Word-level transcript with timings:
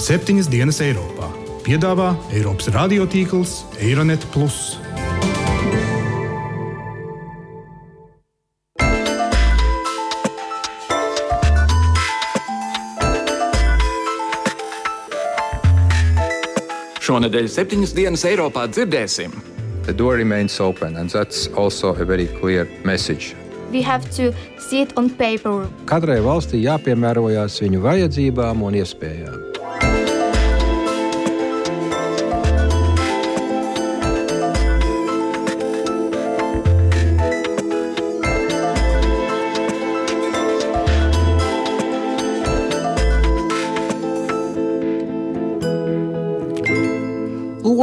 septiņas 0.00 0.48
dienas 0.48 0.78
Eiropā. 0.80 1.28
Piedāvā 1.60 2.14
Eiropas 2.32 2.70
radiotīkls 2.72 3.52
Eironet. 3.84 4.24
Šonadēļ 17.04 17.50
septiņas 17.50 17.92
dienas 17.96 18.24
Eiropā 18.24 18.68
dzirdēsim. 18.70 19.36
The 19.84 19.92
door 19.92 20.16
remains 20.16 20.60
open, 20.60 20.96
and 20.96 21.10
that's 21.10 21.48
also 21.56 21.92
a 21.94 22.04
very 22.04 22.28
clear 22.40 22.68
message. 22.84 23.34
Katrai 25.86 26.18
valstī 26.24 26.64
jāpiemērojas 26.64 27.60
viņu 27.62 27.84
vajadzībām 27.84 28.66
un 28.66 28.80
iespējām. 28.80 29.49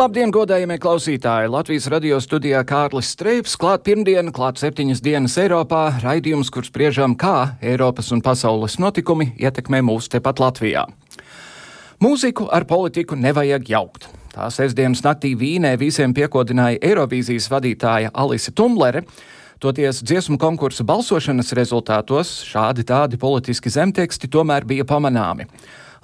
Labdien, 0.08 0.32
godējamie 0.32 0.78
klausītāji! 0.80 1.50
Latvijas 1.52 1.90
radio 1.92 2.16
studijā 2.24 2.62
Kārlis 2.64 3.10
Streips, 3.12 3.58
klāt 3.60 3.82
pirmdiena, 3.84 4.32
klāt 4.32 4.56
septiņas 4.62 5.02
dienas 5.04 5.34
Eiropā, 5.42 5.82
raidījums, 6.00 6.48
kur 6.48 6.64
spriežam, 6.64 7.12
kā 7.20 7.58
Eiropas 7.60 8.14
un 8.16 8.22
pasaules 8.24 8.78
notikumi 8.80 9.34
ietekmē 9.36 9.82
mūs 9.84 10.06
tepat 10.14 10.40
Latvijā. 10.40 10.86
Mūziku 12.00 12.48
ar 12.56 12.64
politiku 12.70 13.18
nevajag 13.20 13.68
jaukt. 13.68 14.08
Tā 14.32 14.48
sestdienas 14.48 15.04
naktī 15.04 15.34
Vīnē 15.36 15.74
visiem 15.82 16.14
piekodināja 16.16 16.80
Eirovīzijas 16.88 17.50
vadītāja 17.52 18.14
Alise 18.16 18.54
Tumlere. 18.56 19.02
Toties 19.60 20.00
dziesmu 20.08 20.40
konkursu 20.40 20.88
balsošanas 20.88 21.52
rezultātos 21.60 22.32
šādi 22.48 22.88
tādi 22.88 23.20
politiski 23.20 23.76
zemteksti 23.76 24.32
tomēr 24.32 24.64
bija 24.72 24.88
pamanāmi. 24.88 25.50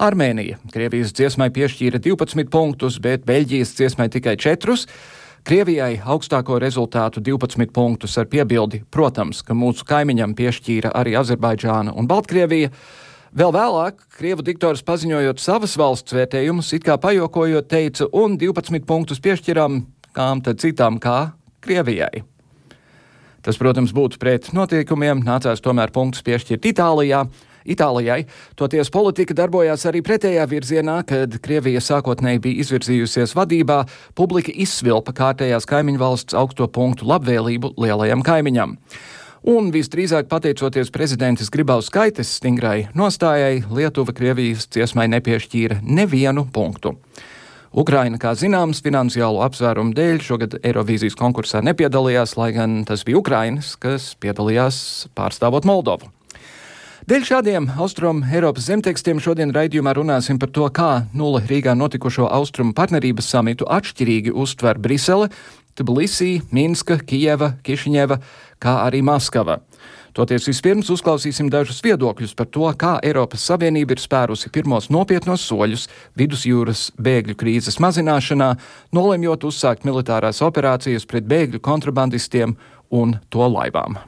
Armēnija 0.01 0.57
Krievijas 0.73 1.13
dziesmai 1.13 1.49
piešķīra 1.53 2.01
12 2.01 2.49
punktus, 2.53 2.99
bet 3.03 3.25
Beļģijas 3.27 3.75
dziesmai 3.77 4.09
tikai 4.13 4.35
4. 4.41 4.77
Krievijai 5.43 5.97
augstāko 5.99 6.57
rezultātu 6.63 7.21
12 7.21 7.71
punktus 7.75 8.17
ar 8.17 8.29
piebildi, 8.31 8.83
protams, 8.91 9.41
ka 9.43 9.53
mūsu 9.53 9.85
kaimiņam 9.85 10.35
piešķīra 10.39 10.93
arī 10.95 11.17
Azerbaidžāna 11.19 11.95
un 11.99 12.07
Baltkrievija. 12.07 12.71
Vēl 13.33 13.51
vēlāk 13.51 13.97
Krievu 14.17 14.45
diktors 14.45 14.85
paziņojot 14.85 15.41
savas 15.41 15.73
valsts 15.77 16.15
vērtējumus, 16.15 16.69
it 16.77 16.85
kā 16.85 16.99
pajokojot, 17.01 17.67
teica, 17.67 18.07
un 18.13 18.37
12 18.37 18.85
punktus 18.87 19.19
piešķiram 19.19 19.81
kām 20.13 20.43
tad 20.45 20.61
citām 20.61 20.99
kā 21.01 21.33
Krievijai. 21.63 22.23
Tas, 23.43 23.57
protams, 23.59 23.91
būtu 23.91 24.19
pret 24.21 24.53
notiekumiem, 24.55 25.25
nācās 25.25 25.59
tomēr 25.63 25.91
punktus 25.91 26.23
piešķirt 26.23 26.69
Itālijai. 26.71 27.25
Itālijai. 27.65 28.23
Toties 28.59 28.91
politika 28.93 29.35
darbojās 29.37 29.85
arī 29.89 30.03
pretējā 30.05 30.45
virzienā, 30.49 30.99
kad 31.07 31.39
Krievija 31.43 31.81
sākotnēji 31.83 32.43
bija 32.43 32.63
izvirzījusies 32.65 33.35
vadībā, 33.37 33.83
publika 34.15 34.53
izsvilpa 34.53 35.15
kārtējās 35.17 35.67
kaimiņu 35.69 36.01
valsts 36.01 36.37
augsto 36.37 36.67
punktu 36.67 37.09
labvēlību 37.09 37.75
lielajam 37.81 38.23
kaimiņam. 38.25 38.77
Un 39.43 39.73
visdrīzāk 39.75 40.29
pateicoties 40.31 40.87
prezidentas 40.95 41.49
Gribaus 41.51 41.89
skaites 41.91 42.29
stingrai 42.37 42.85
nostājai, 42.95 43.65
Lietuva 43.67 44.15
Krievijas 44.15 44.69
ciesmai 44.71 45.09
nepiešķīra 45.11 45.81
nevienu 45.83 46.45
punktu. 46.55 46.95
Ukraina, 47.73 48.19
kā 48.21 48.31
zināms, 48.37 48.79
finansiālu 48.85 49.41
apsvērumu 49.43 49.95
dēļ 49.97 50.19
šogad 50.23 50.55
Eirovīzijas 50.61 51.17
konkursā 51.19 51.59
nepiedalījās, 51.65 52.37
lai 52.37 52.51
gan 52.53 52.83
tas 52.87 53.03
bija 53.03 53.17
Ukrainas, 53.19 53.73
kas 53.81 54.11
piedalījās 54.21 55.09
pārstāvot 55.17 55.65
Moldovu. 55.65 56.13
Dēļ 57.03 57.23
šādiem 57.27 57.65
austrumu 57.83 58.23
Eiropas 58.31 58.69
zemtekstiem 58.69 59.17
šodien 59.19 59.49
raidījumā 59.51 59.91
runāsim 59.97 60.37
par 60.39 60.47
to, 60.55 60.63
kā 60.71 61.01
nulle 61.11 61.41
Rīgā 61.49 61.73
notikušo 61.75 62.29
austrumu 62.31 62.71
partnerības 62.77 63.27
samitu 63.27 63.67
atšķirīgi 63.67 64.31
uztver 64.31 64.79
Brisele, 64.79 65.27
Tbilisī, 65.75 66.37
Minska, 66.55 67.01
Kijeva, 67.03 67.57
Kišiņeva, 67.67 68.19
kā 68.63 68.75
arī 68.85 69.01
Maskava. 69.03 69.57
Toties 70.15 70.47
vispirms 70.47 70.93
uzklausīsim 70.95 71.49
dažus 71.51 71.83
viedokļus 71.83 72.37
par 72.39 72.47
to, 72.47 72.71
kā 72.79 72.93
Eiropas 73.03 73.49
Savienība 73.51 73.97
ir 73.97 74.03
spērusi 74.05 74.53
pirmos 74.55 74.87
nopietnos 74.93 75.43
soļus 75.43 75.89
vidusjūras 76.15 76.85
bēgļu 77.03 77.35
krīzes 77.35 77.81
mazināšanā, 77.83 78.53
nolemjot 78.95 79.43
uzsākt 79.51 79.83
militārās 79.83 80.39
operācijas 80.45 81.09
pret 81.09 81.27
bēgļu 81.27 81.59
kontrabandistiem 81.67 82.55
un 82.95 83.17
to 83.27 83.51
laivām. 83.57 83.99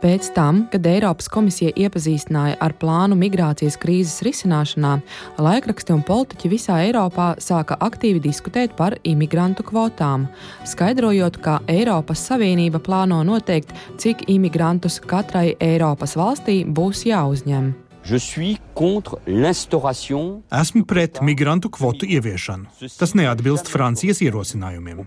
Pēc 0.00 0.30
tam, 0.32 0.62
kad 0.72 0.86
Eiropas 0.88 1.26
komisija 1.28 1.74
iepazīstināja 1.76 2.54
ar 2.64 2.72
plānu 2.80 3.18
migrācijas 3.20 3.76
krīzes 3.80 4.22
risināšanā, 4.24 4.94
laikraksti 5.36 5.92
un 5.92 6.00
politiķi 6.08 6.48
visā 6.48 6.78
Eiropā 6.86 7.34
sāka 7.44 7.76
aktīvi 7.84 8.22
diskutēt 8.24 8.72
par 8.78 8.96
imigrantu 9.04 9.66
kvotām, 9.68 10.24
skaidrojot, 10.64 11.36
ka 11.44 11.58
Eiropas 11.68 12.24
Savienība 12.30 12.80
plāno 12.80 13.20
noteikt, 13.28 13.76
cik 14.00 14.24
imigrantus 14.32 14.96
katrai 15.04 15.52
Eiropas 15.60 16.16
valstī 16.16 16.62
būs 16.64 17.04
jāuzņem. 17.10 17.74
Esmu 20.62 20.86
pret 20.88 21.20
migrantu 21.20 21.68
kvotu 21.76 22.08
ieviešanu. 22.08 22.88
Tas 22.96 23.12
neatbilst 23.12 23.68
Francijas 23.68 24.24
ierosinājumiem. 24.24 25.04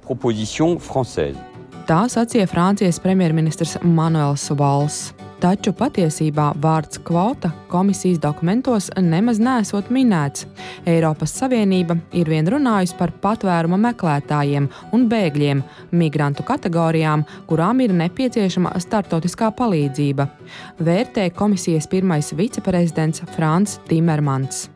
Tā 1.83 2.05
sacīja 2.07 2.47
Francijas 2.47 2.95
premjerministrs 3.03 3.73
Manuels 3.83 4.45
Valls. 4.55 4.99
Taču 5.43 5.73
patiesībā 5.75 6.53
vārds 6.63 7.01
kvota 7.03 7.49
komisijas 7.67 8.21
dokumentos 8.23 8.85
nemaz 9.03 9.41
nesot 9.43 9.89
minēts. 9.91 10.45
Eiropas 10.87 11.33
Savienība 11.35 11.97
ir 12.15 12.31
vien 12.31 12.47
runājusi 12.47 12.95
par 12.95 13.11
patvēruma 13.25 13.75
meklētājiem 13.89 14.69
un 14.95 15.03
bēgļiem, 15.11 15.63
migrantu 15.91 16.45
kategorijām, 16.47 17.25
kurām 17.51 17.83
ir 17.83 17.91
nepieciešama 17.99 18.71
startautiskā 18.85 19.51
palīdzība, 19.57 20.29
vērtē 20.79 21.27
komisijas 21.35 21.91
pirmais 21.91 22.31
viceprezidents 22.39 23.27
Frans 23.35 23.81
Timermans. 23.91 24.69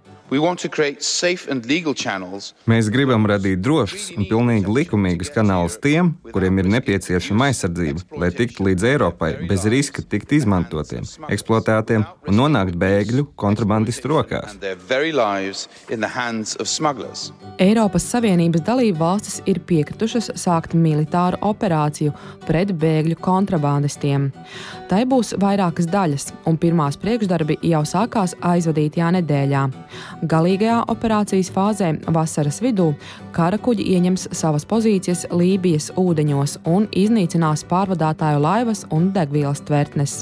Mēs 2.67 2.89
gribam 2.91 3.23
radīt 3.31 3.61
drošus 3.63 4.09
un 4.17 4.25
pilnīgi 4.27 4.73
likumīgus 4.75 5.31
kanālus 5.31 5.77
tiem, 5.79 6.09
kuriem 6.33 6.59
ir 6.59 6.67
nepieciešama 6.73 7.47
aizsardzība, 7.47 8.03
lai 8.19 8.29
tiktu 8.35 8.65
līdz 8.67 8.87
Eiropai 8.91 9.29
bez 9.47 9.63
riska 9.71 10.03
tikt 10.03 10.33
izmantotiem, 10.35 11.07
eksploatētiem 11.31 12.03
un 12.27 12.39
nonākt 12.41 12.75
bēgļu 12.79 13.29
kontrabandistu 13.39 14.11
rokās. 14.11 14.57
Eiropas 17.63 18.09
Savienības 18.11 18.65
dalību 18.67 18.99
valstis 18.99 19.39
ir 19.47 19.61
piekritušas 19.63 20.33
sākt 20.35 20.75
militāru 20.75 21.39
operāciju 21.47 22.11
pret 22.43 22.75
bēgļu 22.75 23.15
kontrabandistiem. 23.23 24.33
Tai 24.87 25.01
būs 25.03 25.33
vairākas 25.35 25.89
daļas, 25.91 26.29
un 26.47 26.55
pirmās 26.59 26.95
priekšdarbi 27.01 27.57
jau 27.67 27.81
sākās 27.83 28.37
aizvadītajā 28.39 29.09
nedēļā. 29.17 29.65
Galīgajā 30.31 30.77
operācijas 30.93 31.51
fāzē 31.51 31.91
vasaras 32.15 32.61
vidū 32.63 32.93
kara 33.35 33.59
kuģi 33.59 33.89
ieņems 33.97 34.29
savas 34.31 34.63
pozīcijas 34.69 35.27
Lībijas 35.35 35.91
ūdeņos 35.99 36.61
un 36.71 36.87
iznīcinās 36.95 37.67
pārvadātāju 37.67 38.43
laivas 38.47 38.87
un 38.95 39.11
degvielas 39.15 39.65
tvertnes. 39.67 40.21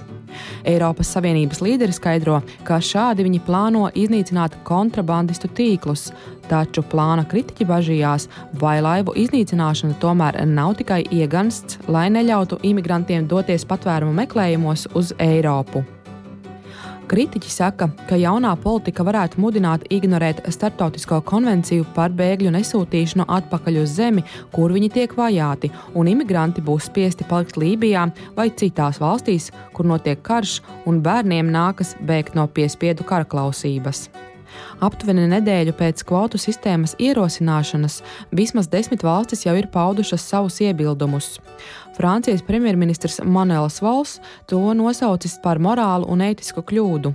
Eiropas 0.67 1.13
Savienības 1.15 1.61
līderi 1.65 1.95
skaidro, 1.95 2.41
ka 2.67 2.79
šādi 2.83 3.25
viņi 3.27 3.41
plāno 3.47 3.87
iznīcināt 3.95 4.59
kontrabandistu 4.67 5.49
tīklus, 5.55 6.09
taču 6.49 6.83
plāna 6.91 7.25
kritiķi 7.29 7.67
bažījās, 7.69 8.29
vai 8.61 8.77
laivu 8.85 9.15
iznīcināšana 9.25 9.97
tomēr 10.03 10.43
nav 10.49 10.77
tikai 10.81 11.03
iegansts, 11.09 11.79
lai 11.87 12.07
neļautu 12.13 12.61
imigrantiem 12.63 13.27
doties 13.31 13.67
patvērumu 13.69 14.15
meklējumos 14.21 14.89
uz 14.93 15.13
Eiropu. 15.19 15.85
Kritiķi 17.05 17.51
saka, 17.53 17.85
ka 18.09 18.17
jaunā 18.17 18.49
politika 18.57 19.03
varētu 19.05 19.37
mudināt 19.43 19.83
ignorēt 19.93 20.39
starptautisko 20.49 21.19
konvenciju 21.29 21.85
par 21.93 22.09
bēgļu 22.17 22.49
nesūtīšanu 22.55 23.27
atpakaļ 23.35 23.77
uz 23.83 23.93
zemi, 23.99 24.23
kur 24.55 24.73
viņi 24.73 24.89
tiek 24.97 25.13
vajāti, 25.13 25.69
un 25.93 26.09
imigranti 26.09 26.65
būs 26.65 26.89
spiesti 26.89 27.27
palikt 27.29 27.61
Lībijā 27.61 28.07
vai 28.37 28.49
citās 28.57 28.97
valstīs, 29.03 29.51
kur 29.77 29.85
notiek 29.85 30.23
karš 30.25 30.59
un 30.89 31.03
bērniem 31.05 31.53
nākas 31.53 31.93
bēgt 32.01 32.33
no 32.33 32.47
piespiedu 32.49 33.05
kara 33.05 33.27
klausības. 33.29 34.07
Aptuveni 34.83 35.29
nedēļu 35.31 35.75
pēc 35.77 36.03
kvotu 36.07 36.39
sistēmas 36.41 36.97
ierosināšanas 36.99 38.01
vismaz 38.35 38.67
desmit 38.71 39.05
valstis 39.05 39.45
jau 39.45 39.55
ir 39.55 39.69
paudušas 39.71 40.25
savus 40.25 40.59
iebildumus. 40.63 41.35
Francijas 41.95 42.41
premjerministrs 42.43 43.21
Manuels 43.23 43.81
Valls 43.81 44.17
to 44.49 44.59
nosaucis 44.73 45.37
par 45.43 45.61
morālu 45.63 46.09
un 46.11 46.23
ētisku 46.25 46.63
kļūdu. 46.67 47.13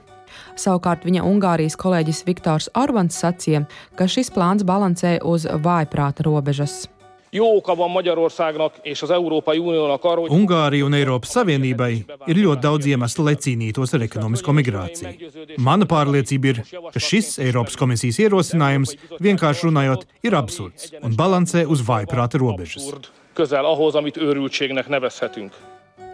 Savukārt 0.56 1.04
viņa 1.04 1.24
Ungārijas 1.26 1.76
kolēģis 1.80 2.24
Viktors 2.28 2.70
Orbāns 2.78 3.18
sacīja, 3.20 3.66
ka 3.98 4.08
šis 4.08 4.32
plāns 4.32 4.64
balansē 4.64 5.18
uz 5.26 5.44
vājprāta 5.44 6.24
robežas. 6.24 6.86
Jó 7.30 7.56
oka 7.56 7.74
van 7.74 7.90
Magyarországnak 7.90 8.74
és 8.82 9.02
az 9.02 9.10
Európai 9.10 9.58
Uniónak 9.58 10.04
arra, 10.04 10.20
hogy... 10.20 10.30
Ungārija 10.30 10.84
un 10.84 10.96
Eiropas 10.98 11.30
Savienībai 11.30 12.00
ir 12.26 12.40
ļoti 12.42 12.60
daudz 12.64 12.88
iemeslu, 12.90 13.28
lai 13.28 13.36
cīnītos 13.38 13.94
ar 13.94 14.02
ekonomisko 14.02 14.50
migrāciju. 14.58 15.30
Mana 15.62 15.86
pārliecība 15.86 16.50
ir, 16.50 16.60
ka 16.90 16.98
šis 16.98 17.36
Eiropas 17.38 17.78
komisijas 17.78 18.18
ierosinājums, 18.24 18.96
vienkārši 19.22 19.68
runājot, 19.68 20.04
ir 20.26 20.34
absurds 20.34 20.90
un 21.04 21.14
balansē 21.14 21.68
uz 21.70 21.86
vājprāta 21.86 22.42
robežas. 22.42 22.90
Közel 23.32 23.64
ahhoz, 23.64 23.94
amit 23.94 24.16
őrültségnek 24.16 24.88
nevezhetünk. 24.88 25.52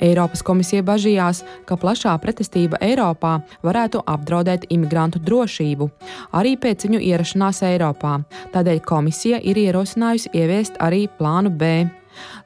Eiropas 0.00 0.42
komisija 0.44 0.84
bažījās, 0.84 1.42
ka 1.64 1.76
plašā 1.80 2.12
pretestība 2.20 2.76
Eiropā 2.84 3.38
varētu 3.64 4.02
apdraudēt 4.04 4.66
imigrantu 4.72 5.22
drošību, 5.24 5.88
arī 6.36 6.56
pēc 6.60 6.84
viņu 6.88 7.00
ierašanās 7.00 7.62
Eiropā. 7.64 8.18
Tādēļ 8.52 8.82
komisija 8.84 9.40
ir 9.40 9.56
ierosinājusi 9.66 10.34
ieviest 10.36 10.76
arī 10.84 11.06
plānu 11.18 11.52
B. 11.52 11.86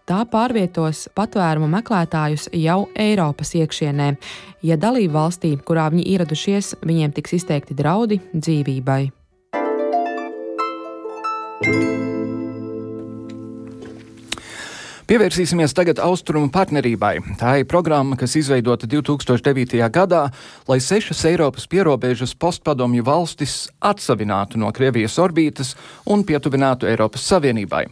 Tā 0.07 0.25
pārvietos 0.31 1.09
patvērumu 1.15 1.69
meklētājus 1.71 2.49
jau 2.59 2.85
Eiropas 2.99 3.55
iekšienē, 3.59 4.11
ja 4.67 4.79
dalību 4.79 5.15
valstī, 5.15 5.55
kurā 5.59 5.89
viņi 5.95 6.07
ieradušies, 6.15 6.77
viņiem 6.87 7.15
tiks 7.19 7.39
izteikti 7.39 7.79
draudi 7.79 8.21
dzīvībai. 8.35 9.03
thank 11.63 11.75
you 11.75 12.10
Pievērsīsimies 15.11 15.73
tagad 15.75 15.99
austrumu 15.99 16.53
partnerībai. 16.55 17.17
Tā 17.41 17.57
ir 17.59 17.65
programma, 17.67 18.15
kas 18.15 18.37
izveidota 18.39 18.87
2009. 18.87 19.81
gadā, 19.91 20.21
lai 20.71 20.77
sešas 20.79 21.25
Eiropas 21.27 21.67
pierobežas 21.67 22.37
postpadomju 22.39 23.03
valstis 23.09 23.57
atsavinātu 23.83 24.63
no 24.63 24.71
Krievijas 24.71 25.19
orbītas 25.19 25.75
un 26.07 26.23
pietuvinātu 26.23 26.87
Eiropas 26.87 27.27
Savienībai. 27.27 27.89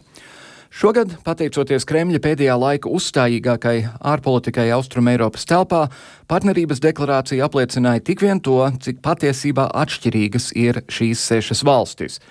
Šogad, 0.71 1.17
pateicoties 1.27 1.83
Kremļa 1.91 2.23
pēdējā 2.23 2.55
laika 2.55 2.87
uzstājīgākai 2.87 3.77
ārpolitikai 3.99 4.69
Austrum 4.79 5.11
Eiropas 5.11 5.43
telpā, 5.43 5.89
partnerības 6.31 6.79
deklarācija 6.87 7.51
apliecināja 7.51 7.99
tik 8.13 8.23
vien 8.23 8.39
to, 8.39 8.61
cik 8.79 9.03
patiesībā 9.03 9.67
atšķirīgas 9.83 10.53
ir 10.55 10.85
šīs 10.87 11.27
sešas 11.33 11.67
valstis. 11.67 12.21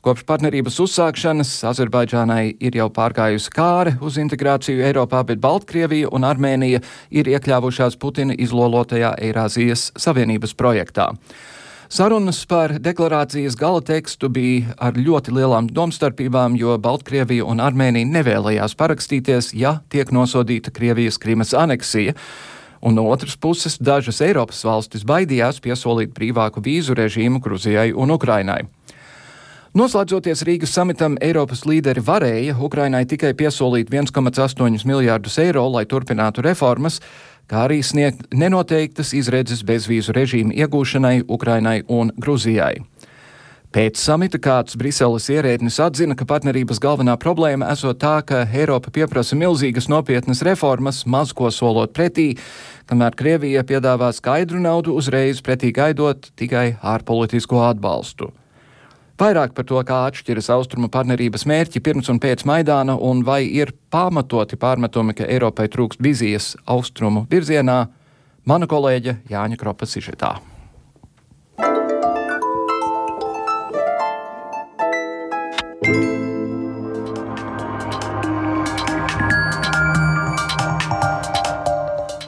Kopš 0.00 0.22
partnerības 0.24 0.78
uzsākšanas 0.80 1.48
Azerbaidžānai 1.68 2.54
ir 2.56 2.76
jau 2.78 2.86
pārgājusi 2.96 3.50
kāre 3.52 3.98
uz 4.00 4.14
integrāciju 4.16 4.80
Eiropā, 4.88 5.20
bet 5.28 5.42
Baltkrievija 5.44 6.08
un 6.16 6.24
Armēnija 6.24 6.80
ir 7.12 7.28
iekļāvušās 7.28 7.98
Putina 8.00 8.32
izlolotajā 8.32 9.10
Eirāzijas 9.20 9.90
Savienības 10.00 10.56
projektā. 10.56 11.10
Sarunas 11.92 12.40
par 12.48 12.78
deklarācijas 12.80 13.58
gala 13.60 13.84
tekstu 13.84 14.32
bija 14.32 14.72
ar 14.80 14.96
ļoti 14.96 15.36
lielām 15.36 15.68
domstarpībām, 15.68 16.56
jo 16.56 16.78
Baltkrievija 16.80 17.44
un 17.44 17.60
Armēnija 17.60 18.08
nevēlējās 18.08 18.78
parakstīties, 18.80 19.52
ja 19.52 19.82
tiek 19.92 20.16
nosodīta 20.16 20.72
Krievijas 20.72 21.20
Krimas 21.20 21.52
aneksija. 21.52 22.16
Un 22.80 22.96
no 22.96 23.04
otras 23.12 23.36
puses, 23.36 23.76
dažas 23.76 24.24
Eiropas 24.24 24.64
valstis 24.64 25.04
baidījās 25.04 25.60
piesolīt 25.60 26.16
brīvāku 26.16 26.64
vīzu 26.64 26.96
režīmu 26.96 27.44
Gruzijai 27.44 27.90
un 27.92 28.16
Ukrainai. 28.16 28.62
Noslēdzoties 29.70 30.40
Rīgas 30.42 30.72
samitam, 30.74 31.14
Eiropas 31.22 31.60
līderi 31.62 32.02
varēja 32.02 32.56
Ukrainai 32.58 33.04
tikai 33.06 33.36
piesolīt 33.38 33.92
1,8 33.94 34.82
miljārdus 34.82 35.36
eiro, 35.38 35.62
lai 35.70 35.84
turpinātu 35.86 36.42
reformas, 36.42 36.96
kā 37.46 37.68
arī 37.68 37.76
sniegt 37.86 38.24
nenoteiktas 38.34 39.12
izredzes 39.14 39.62
bezvīzu 39.62 40.16
režīmu 40.16 40.56
iegūšanai 40.58 41.20
Ukrainai 41.30 41.84
un 41.86 42.10
Gruzijai. 42.18 42.80
Pēc 43.70 44.02
samita 44.02 44.42
kāds 44.42 44.74
Briseles 44.74 45.30
ierēdnis 45.30 45.78
atzina, 45.78 46.18
ka 46.18 46.26
partnerības 46.26 46.82
galvenā 46.82 47.14
problēma 47.22 47.70
esot 47.70 48.02
tā, 48.02 48.16
ka 48.26 48.42
Eiropa 48.50 48.90
pieprasa 48.90 49.38
milzīgas 49.38 49.86
nopietnas 49.86 50.42
reformas, 50.42 51.04
maz 51.06 51.30
ko 51.30 51.46
solot 51.54 51.94
pretī, 51.94 52.32
kamēr 52.90 53.14
Krievija 53.14 53.62
piedāvā 53.62 54.10
skaidru 54.18 54.58
naudu 54.58 54.98
uzreiz 54.98 55.38
pretī 55.38 55.70
gaidot 55.70 56.32
tikai 56.34 56.72
ārpolitisko 56.82 57.62
atbalstu. 57.70 58.34
Vairāk 59.20 59.50
par 59.52 59.66
to, 59.68 59.76
kā 59.84 59.98
atšķiras 60.08 60.46
austrumu 60.54 60.88
partnerības 60.88 61.42
mērķi 61.44 61.82
pirms 61.84 62.08
un 62.08 62.16
pēc 62.22 62.46
Maidāna 62.48 62.94
un 62.96 63.20
vai 63.26 63.42
ir 63.44 63.74
pamatoti 63.92 64.56
pārmetumi, 64.56 65.12
ka 65.18 65.28
Eiropai 65.28 65.68
trūkst 65.68 66.00
vizijas 66.00 66.54
austrumu 66.64 67.26
virzienā, 67.28 67.82
mana 68.48 68.70
kolēģe 68.70 69.18
Jāņa 69.28 69.60
Kropa 69.60 69.84
Sižetā. 69.84 70.38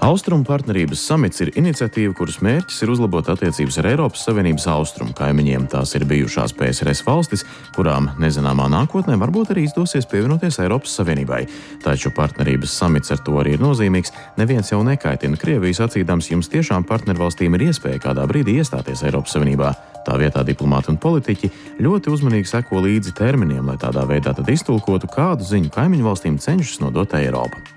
Austrumu 0.03 0.43
partnerības 0.43 0.99
samits 1.07 1.45
ir 1.45 1.53
iniciatīva, 1.55 2.11
kuras 2.19 2.41
mērķis 2.43 2.81
ir 2.83 2.91
uzlabot 2.91 3.29
attiecības 3.31 3.77
ar 3.79 3.87
Eiropas 3.93 4.25
Savienības 4.27 4.65
austrumu 4.73 5.13
kaimiņiem. 5.15 5.69
Tās 5.71 5.93
ir 5.95 6.03
bijušās 6.11 6.57
PSRS 6.59 7.05
valstis, 7.07 7.45
kurām 7.77 8.09
nezināmā 8.19 8.67
nākotnē 8.73 9.15
varbūt 9.21 9.53
arī 9.55 9.69
izdosies 9.69 10.09
pievienoties 10.11 10.59
Eiropas 10.65 10.97
Savienībai. 10.99 11.45
Taču 11.85 12.11
partnerības 12.17 12.75
samits 12.81 13.15
ar 13.15 13.23
to 13.23 13.37
arī 13.39 13.53
ir 13.55 13.63
nozīmīgs. 13.63 14.11
Neviens 14.41 14.73
jau 14.73 14.81
nekaitina 14.83 15.39
Krievijas 15.39 15.85
acīdams, 15.87 16.33
jums 16.33 16.51
tiešām 16.51 16.83
partnervalstīm 16.89 17.55
ir 17.55 17.69
iespēja 17.69 18.01
kādā 18.09 18.25
brīdī 18.27 18.57
iestāties 18.59 19.05
Eiropas 19.07 19.37
Savienībā. 19.37 19.71
Tā 20.03 20.17
vietā 20.19 20.43
diplomāti 20.43 20.91
un 20.91 20.99
politiķi 20.99 21.53
ļoti 21.79 22.11
uzmanīgi 22.11 22.51
seko 22.51 22.83
līdzi 22.83 23.15
terminiem, 23.23 23.71
lai 23.71 23.79
tādā 23.79 24.03
veidā 24.11 24.35
iztulkotu, 24.51 25.07
kādu 25.15 25.47
ziņu 25.47 25.71
kaimiņu 25.79 26.09
valstīm 26.11 26.43
cenšas 26.43 26.83
nodot 26.83 27.15
Eiropa. 27.21 27.72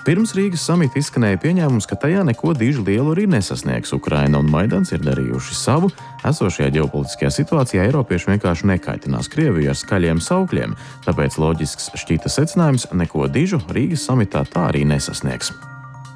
Pirms 0.00 0.30
Rīgas 0.32 0.62
samita 0.64 0.96
izskanēja 0.96 1.36
pieņēmums, 1.42 1.84
ka 1.84 1.98
tajā 2.00 2.22
neko 2.24 2.54
diži 2.56 2.80
lielu 2.86 3.12
arī 3.12 3.26
nesasniegs. 3.28 3.92
Ukraina 3.92 4.40
un 4.40 4.48
Maidans 4.48 4.94
ir 4.96 5.02
darījuši 5.04 5.56
savu. 5.58 5.90
Esošajā 6.24 6.70
ģeopolitiskajā 6.78 7.28
situācijā 7.36 7.84
Eiropieši 7.84 8.30
vienkārši 8.32 8.70
nekaitinās 8.72 9.28
Krieviju 9.28 9.74
ar 9.74 9.76
skaļiem 9.76 10.22
saukļiem, 10.24 10.72
tāpēc 11.04 11.36
loģisks 11.42 11.92
šķita 12.00 12.32
secinājums- 12.32 12.88
neko 13.02 13.28
dižu 13.28 13.60
Rīgas 13.68 14.08
samitā 14.08 14.46
tā 14.48 14.70
arī 14.72 14.86
nesasniegs. 14.88 15.52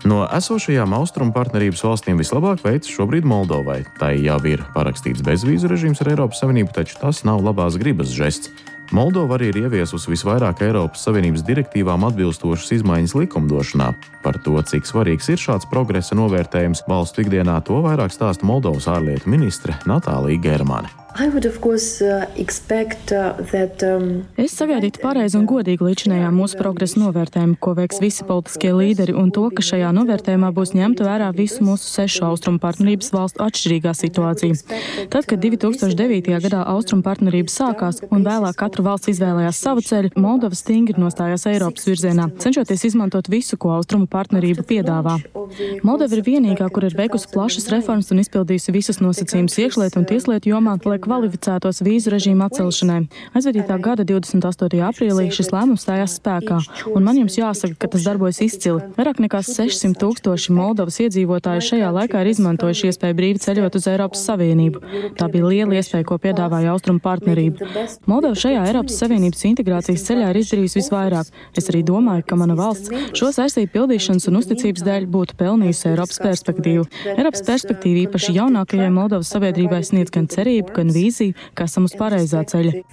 No 0.05 0.25
esošajām 0.33 0.93
austrumu 0.97 1.33
partnerības 1.33 1.85
valstīm 1.85 2.19
vislabāk 2.21 2.65
veids 2.65 2.89
šobrīd 2.89 3.25
Moldovai. 3.25 3.85
Tai 3.99 4.13
jau 4.17 4.41
ir 4.47 4.65
parakstīts 4.75 5.23
bezvīzu 5.25 5.69
režīms 5.69 6.01
ar 6.01 6.09
Eiropas 6.09 6.41
Savienību, 6.41 6.73
taču 6.73 6.99
tas 7.01 7.25
nav 7.25 7.41
labās 7.41 7.77
gribas 7.77 8.09
žests. 8.09 8.49
Moldova 8.95 9.35
arī 9.35 9.49
ir 9.51 9.57
ieviesusi 9.65 10.13
visvairāk 10.13 10.61
Eiropas 10.63 11.03
Savienības 11.09 11.43
direktīvām 11.49 12.07
atbilstošas 12.07 12.77
izmaiņas 12.77 13.17
likumdošanā. 13.19 13.91
Par 14.23 14.39
to, 14.47 14.55
cik 14.63 14.87
svarīgs 14.87 15.33
ir 15.35 15.43
šāds 15.43 15.67
progresa 15.67 16.15
novērtējums 16.15 16.87
valstu 16.87 17.25
ikdienā, 17.27 17.59
to 17.67 17.83
vairāk 17.83 18.15
stāsta 18.15 18.47
Moldovas 18.47 18.87
ārlietu 18.87 19.35
ministre 19.35 19.75
Natālija 19.91 20.47
Germane. 20.47 21.04
Course, 21.15 22.03
uh, 22.03 22.27
uh, 22.27 23.47
that, 23.53 23.83
um, 23.87 24.25
es 24.35 24.51
sagaidītu 24.59 24.99
pareizu 24.99 25.39
un 25.39 25.45
godīgu 25.47 25.87
līdzinējā 25.87 26.31
mūsu 26.35 26.59
progresa 26.59 26.99
novērtējumu, 26.99 27.55
ko 27.63 27.77
veiks 27.79 28.01
visi 28.03 28.27
politiskie 28.27 28.73
līderi, 28.75 29.15
un 29.15 29.31
to, 29.31 29.45
ka 29.55 29.63
šajā 29.63 29.93
novērtējumā 29.95 30.51
būs 30.57 30.73
ņemta 30.75 31.07
vērā 31.07 31.29
visu 31.37 31.63
mūsu 31.63 31.87
sešu 31.87 32.25
austrumu 32.27 32.59
partnerības 32.59 33.13
valstu 33.15 33.45
atšķirīgā 33.47 33.93
situācija. 33.95 34.59
Tad, 35.13 35.29
kad 35.31 35.39
2009. 35.39 36.35
gadā 36.49 36.65
austrumu 36.75 37.07
partnerība 37.07 37.55
sākās 37.55 38.03
un 38.11 38.27
vēlāk 38.27 38.59
katra 38.59 38.83
valsts 38.89 39.13
izvēlējās 39.15 39.63
savu 39.63 39.87
ceļu, 39.87 40.11
Moldova 40.19 40.59
stingri 40.59 40.99
nostājās 40.99 41.47
Eiropas 41.47 41.87
virzienā, 41.87 42.27
cenšoties 42.43 42.89
izmantot 42.91 43.31
visu, 43.31 43.55
ko 43.55 43.77
austrumu 43.79 44.11
partnerība 44.11 44.67
piedāvā. 44.67 45.21
Moldova 45.87 46.19
ir 46.19 46.27
vienīgā, 46.27 46.67
kur 46.75 46.91
ir 46.91 46.99
veikusi 46.99 47.31
plašas 47.31 47.71
reformas 47.71 48.11
un 48.11 48.25
izpildījusi 48.25 48.75
visas 48.75 49.01
nosacījumus 49.05 49.61
iekšlietu 49.63 50.03
un 50.03 50.11
tieslietu 50.11 50.51
jomā, 50.57 50.75
lai 50.83 51.04
kvalificētos 51.05 51.83
vīzu 51.85 52.13
režīmu 52.15 52.47
atcelšanai. 52.49 53.01
Aizvadītā 53.37 53.77
gada 53.83 54.07
28. 54.09 54.81
aprīlī 54.89 55.29
šis 55.35 55.51
lēmums 55.55 55.85
stājās 55.85 56.17
spēkā, 56.19 56.61
un 56.93 57.05
man 57.07 57.19
jums 57.21 57.39
jāsaka, 57.39 57.77
ka 57.85 57.91
tas 57.95 58.07
darbojas 58.07 58.41
izcili. 58.45 58.83
Vairāk 58.97 59.21
nekā 59.25 59.43
600 59.47 59.99
tūkstoši 60.01 60.55
Moldovas 60.57 61.01
iedzīvotāji 61.05 61.67
šajā 61.69 61.91
laikā 61.99 62.23
ir 62.25 62.33
izmantojuši 62.33 62.91
iespēju 62.91 63.19
brīvi 63.19 63.43
ceļot 63.45 63.79
uz 63.79 63.89
Eiropas 63.93 64.25
Savienību. 64.29 64.83
Tā 65.19 65.29
bija 65.33 65.51
liela 65.51 65.79
iespēja, 65.79 66.07
ko 66.09 66.19
piedāvāja 66.23 66.73
Austrumu 66.75 67.03
partnerība. 67.05 67.69
Moldova 68.11 68.39
šajā 68.39 68.65
Eiropas 68.71 68.99
Savienības 69.03 69.45
integrācijas 69.51 70.07
ceļā 70.09 70.31
ir 70.33 70.41
izdarījusi 70.41 70.81
visvairāk. 70.81 71.33
Es 71.57 71.69
arī 71.73 71.83
domāju, 71.87 72.25
ka 72.29 72.39
mana 72.41 72.57
valsts 72.59 72.93
šo 73.17 73.31
saistību 73.35 73.73
pildīšanas 73.75 74.29
un 74.31 74.41
uzticības 74.41 74.85
dēļ 74.87 75.09
būtu 75.13 75.37
pelnījusi 75.41 75.91
Eiropas 75.93 76.21
perspektīvu. 76.25 76.87
Eiropas 77.15 77.45
perspektīva 77.47 78.05
īpaši 78.07 78.37
jaunākajai 78.39 78.91
Moldovas 78.95 79.33
sabiedrībai 79.35 79.83
sniedz 79.87 80.13
gan 80.15 80.29
cerību, 80.31 80.75
gan 80.79 80.94
vīziju, 80.95 81.35
ka 81.55 81.67
esam 81.69 81.89
uz 81.89 81.97
pareizā 81.99 82.45
ceļa. 82.49 82.85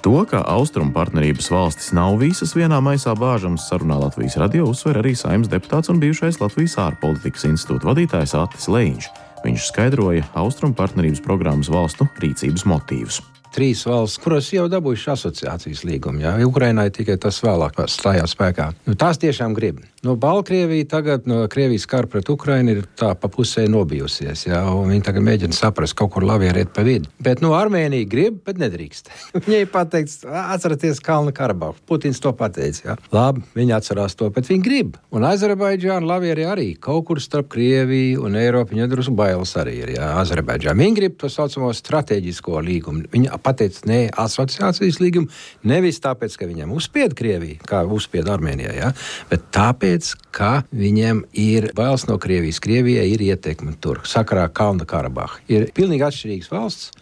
To, 0.00 0.14
ka 0.24 0.38
austrumu 0.48 0.94
partnerības 0.96 1.50
valstis 1.52 1.90
nav 1.92 2.14
visas 2.22 2.54
vienā 2.56 2.78
maisā 2.80 3.12
bāžams, 3.18 3.66
sarunā 3.68 3.98
Latvijas 4.00 4.38
radio 4.40 4.70
uzsver 4.70 5.02
arī 5.02 5.12
saimnes 5.18 5.50
deputāts 5.52 5.92
un 5.92 6.00
bijušais 6.00 6.40
Latvijas 6.40 6.78
ārpolitikas 6.80 7.44
institūta 7.50 7.90
vadītājs 7.90 8.32
Atis 8.40 8.70
Leņš. 8.72 9.10
Viņš 9.44 9.66
skaidroja 9.72 10.24
austrumu 10.40 10.76
partnerības 10.76 11.20
programmas 11.24 11.68
valstu 11.72 12.08
rīcības 12.20 12.64
motīvus 12.68 13.20
trīs 13.54 13.82
valsts, 13.86 14.20
kuras 14.22 14.48
jau 14.54 14.66
dabūjušas 14.70 15.16
asociācijas 15.16 15.84
līgumu. 15.86 16.22
Jā. 16.24 16.34
Ukrainai 16.46 16.88
tikai 16.94 17.18
tas 17.20 17.40
vēlāk 17.44 17.82
stājās 17.90 18.34
spēkā. 18.36 18.70
Nu, 18.86 18.96
tās 18.98 19.20
tiešām 19.22 19.56
grib. 19.56 19.82
Nu, 20.02 20.14
Baltkrievija 20.16 20.84
tagad 20.88 21.26
no 21.28 21.48
Krievijas 21.48 21.84
kara 21.86 22.08
pret 22.08 22.28
Ukrainu 22.32 22.72
ir 22.72 22.86
tā 22.96 23.10
pa 23.20 23.28
pusē 23.28 23.66
nobijusies. 23.68 24.46
Jā, 24.46 24.62
viņi 24.88 25.02
tagad 25.04 25.26
mēģina 25.26 25.52
saprast, 25.52 25.92
kaut 25.98 26.14
kur 26.14 26.24
lavieriet 26.24 26.70
pa 26.72 26.80
vidu. 26.86 27.10
Bet 27.20 27.42
nu, 27.44 27.50
Armēnija 27.52 28.08
grib, 28.08 28.38
bet 28.46 28.56
nedrīkst. 28.62 29.10
Viņai 29.44 29.66
pateikts, 29.68 30.22
atcerieties 30.24 31.02
Kalnu 31.04 31.34
Karabahu. 31.36 31.76
Putins 31.84 32.20
to 32.24 32.32
pateica. 32.32 32.80
Jā. 32.86 32.94
Labi, 33.12 33.44
viņi 33.58 33.74
atcerās 33.76 34.16
to, 34.16 34.30
bet 34.32 34.48
viņi 34.48 34.64
grib. 34.64 34.96
Un 35.12 35.26
Azerbaidžāna 35.28 36.08
lavieri 36.08 36.48
arī 36.48 36.70
kaut 36.80 37.04
kur 37.10 37.20
starp 37.20 37.50
Krieviju 37.52 38.24
un 38.24 38.40
Eiropu. 38.40 38.72
Viņa 38.72 38.88
drusku 38.88 39.12
bailes 39.20 39.52
arī 39.60 39.76
ir. 39.82 39.92
Jā, 39.98 40.14
Azerbaidžāna. 40.22 40.80
Viņi 40.80 40.96
grib 40.96 41.20
to 41.20 41.28
saucamo 41.28 41.74
strateģisko 41.76 42.64
līgumu. 42.70 43.04
Viņa 43.12 43.42
pateica, 43.44 43.84
nē, 43.92 44.00
asociācijas 44.24 45.02
līgumu. 45.04 45.28
Nevis 45.68 46.00
tāpēc, 46.00 46.40
ka 46.40 46.48
viņam 46.48 46.72
uzspied 46.80 47.12
Krieviju, 47.20 47.60
kā 47.68 47.84
uzspied 47.84 48.32
Armēnijai, 48.32 48.94
bet 49.28 49.48
tāpēc, 49.52 49.89
tāpēc, 49.90 50.14
ka 50.30 50.62
viņiem 50.70 51.24
ir 51.34 51.70
bailes 51.74 52.06
no 52.06 52.16
Krievijas. 52.18 52.60
Krievijai 52.62 53.10
ir 53.10 53.20
ietekme 53.20 53.74
tur, 53.80 54.02
sakarā 54.06 54.48
Kalnu 54.52 54.86
Karabahu. 54.86 55.40
Ir 55.48 55.70
pilnīgi 55.74 56.04
atšķirīgs 56.06 56.50
valsts, 56.50 56.92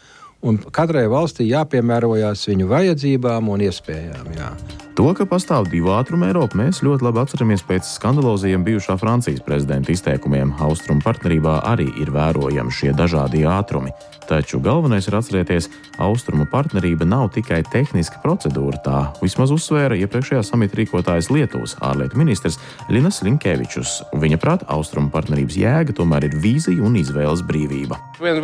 un 0.46 0.58
katrai 0.74 1.06
valstī 1.10 1.48
jāpiemērojas 1.48 2.46
viņu 2.50 2.68
vajadzībām 2.70 3.48
un 3.50 3.64
iespējām. 3.68 4.34
Jā. 4.36 4.52
To, 4.98 5.06
ka 5.14 5.28
pastāv 5.30 5.68
divu 5.70 5.92
ātrumu 5.94 6.26
Eiropa, 6.26 6.58
mēs 6.58 6.80
ļoti 6.82 7.04
labi 7.06 7.20
atceramies 7.22 7.62
pēc 7.62 7.86
skandalozajiem 7.86 8.64
bijušā 8.66 8.96
Francijas 8.98 9.44
prezidenta 9.46 9.92
izteikumiem. 9.94 10.56
Austrumu 10.58 11.04
partnerībā 11.04 11.60
arī 11.70 11.86
ir 12.02 12.10
vērojami 12.10 12.74
šie 12.74 12.90
dažādie 12.98 13.44
ātrumi. 13.46 13.94
Taču 14.28 14.58
galvenais 14.60 15.06
ir 15.08 15.14
atcerēties, 15.16 15.70
austrumu 16.04 16.44
partnerība 16.50 17.06
nav 17.08 17.30
tikai 17.32 17.62
tehniska 17.72 18.18
procedūra. 18.24 18.76
Tā 18.84 18.98
vismaz 19.22 19.54
uzsvēra 19.54 19.96
iepriekšējā 20.02 20.42
samita 20.44 20.76
rīkotājs 20.82 21.30
Lietuvas 21.32 21.78
ārlietu 21.78 22.18
ministrs 22.20 22.58
Linas 22.90 23.22
Linkevičus. 23.24 24.02
Viņa 24.18 24.36
prāt, 24.42 24.66
austrumu 24.68 25.08
partnerības 25.14 25.56
jēga 25.62 25.96
tomēr 25.96 26.26
ir 26.28 26.36
vīzija 26.42 26.82
un 26.84 26.98
izvēles 27.00 27.46
brīvība. 27.48 27.96
Uh, 28.18 28.42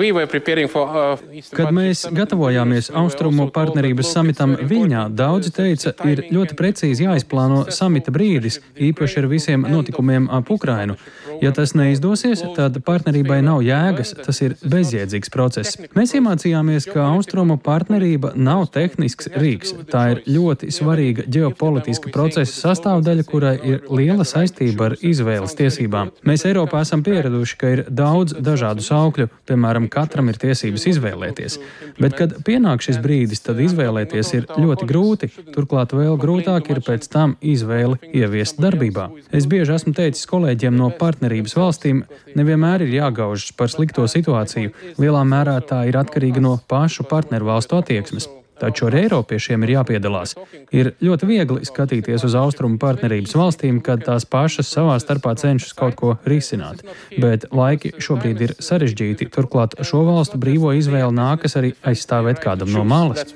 Kad 1.53 1.75
mēs 1.75 1.84
gatavojāmies 1.93 2.91
austrumu 2.97 3.49
partnerības 3.55 4.13
samitam 4.15 4.55
Viļņā, 4.57 5.05
daudzi 5.17 5.53
teica, 5.55 5.93
ir 6.09 6.25
ļoti 6.35 6.57
precīzi 6.59 7.07
jāizplāno 7.07 7.65
samita 7.75 8.15
brīdis, 8.15 8.61
īpaši 8.77 9.21
ar 9.23 9.29
visiem 9.31 9.67
notikumiem 9.69 10.31
ap 10.33 10.51
Ukrainu. 10.51 10.97
Ja 11.45 11.51
tas 11.53 11.75
neizdosies, 11.77 12.41
tad 12.57 12.79
partnerībai 12.87 13.43
nav 13.45 13.61
jēgas, 13.61 14.15
tas 14.25 14.39
ir 14.41 14.55
bezjēdzīgs 14.65 15.29
process. 15.33 15.77
Mēs 15.93 16.15
iemācījāmies, 16.17 16.87
ka 16.89 17.03
austrumu 17.11 17.59
partnerība 17.61 18.31
nav 18.33 18.71
tehnisks 18.73 19.29
rīks. 19.37 19.75
Tā 19.91 20.05
ir 20.15 20.23
ļoti 20.25 20.71
svarīga 20.73 21.27
ģeopolitiska 21.29 22.13
procesa 22.15 22.71
sastāvdaļa, 22.71 23.27
kurai 23.29 23.53
ir 23.61 23.85
liela 23.93 24.25
saistība 24.25 24.89
ar 24.89 24.97
izvēles 25.05 25.53
tiesībām. 25.59 26.15
Mēs 26.25 26.47
Eiropā 26.49 26.81
esam 26.87 27.03
pieraduši, 27.05 27.59
ka 27.61 27.75
ir 27.75 27.85
daudz 27.93 28.39
dažādu 28.41 28.87
saukļu, 28.87 29.29
piemēram, 29.45 29.91
katram 29.93 30.33
ir 30.33 30.41
tiesības 30.41 30.89
izvēlēties. 30.95 31.59
Bet, 32.01 32.17
kad 32.23 32.39
pienāk 32.49 32.87
šis 32.89 33.03
brīdis, 33.05 33.45
tad 33.45 33.61
izvēlēties 33.61 34.33
ir 34.39 34.49
ļoti 34.49 34.89
grūti, 34.89 35.31
turklāt 35.53 35.93
vēl 35.93 36.17
grūtāk 36.25 36.73
ir 36.73 36.81
pēc 36.89 37.13
tam 37.13 37.37
izvēli 37.45 38.01
ieviest 38.17 38.65
darbībā. 38.65 39.11
Es 39.29 39.45
bieži 39.51 39.77
esmu 39.77 39.93
teicis 40.01 40.25
kolēģiem 40.33 40.81
no 40.81 40.89
partnerības, 40.95 41.34
partnerības 41.35 41.57
valstīm 41.59 42.05
nevienmēr 42.39 42.85
ir 42.85 42.95
jāgaužas 42.95 43.55
par 43.59 43.69
slikto 43.69 44.07
situāciju. 44.07 44.71
Lielā 44.99 45.25
mērā 45.27 45.59
tā 45.67 45.87
ir 45.89 45.97
atkarīga 45.99 46.41
no 46.41 46.61
pašu 46.69 47.05
partneru 47.11 47.51
valstu 47.51 47.81
attieksmes. 47.81 48.29
Taču 48.55 48.87
arī 48.87 49.01
Eiropiešiem 49.09 49.65
ir 49.67 49.73
jāpiedalās. 49.75 50.37
Ir 50.71 50.93
ļoti 51.03 51.27
viegli 51.27 51.67
skatīties 51.67 52.23
uz 52.23 52.37
austrumu 52.39 52.79
partnerības 52.79 53.35
valstīm, 53.35 53.81
kad 53.83 54.05
tās 54.07 54.25
pašas 54.25 54.71
savā 54.71 54.95
starpā 55.03 55.35
cenšas 55.35 55.75
kaut 55.75 55.97
ko 55.99 56.15
risināt. 56.25 56.85
Bet 57.19 57.49
laiki 57.51 57.97
šobrīd 57.99 58.45
ir 58.47 58.55
sarežģīti, 58.63 59.27
turklāt 59.35 59.75
šo 59.83 60.05
valstu 60.07 60.39
brīvo 60.39 60.71
izvēli 60.79 61.19
nākas 61.19 61.59
arī 61.59 61.75
aizstāvēt 61.83 62.39
kādam 62.47 62.71
no 62.71 62.87
malas. 62.87 63.27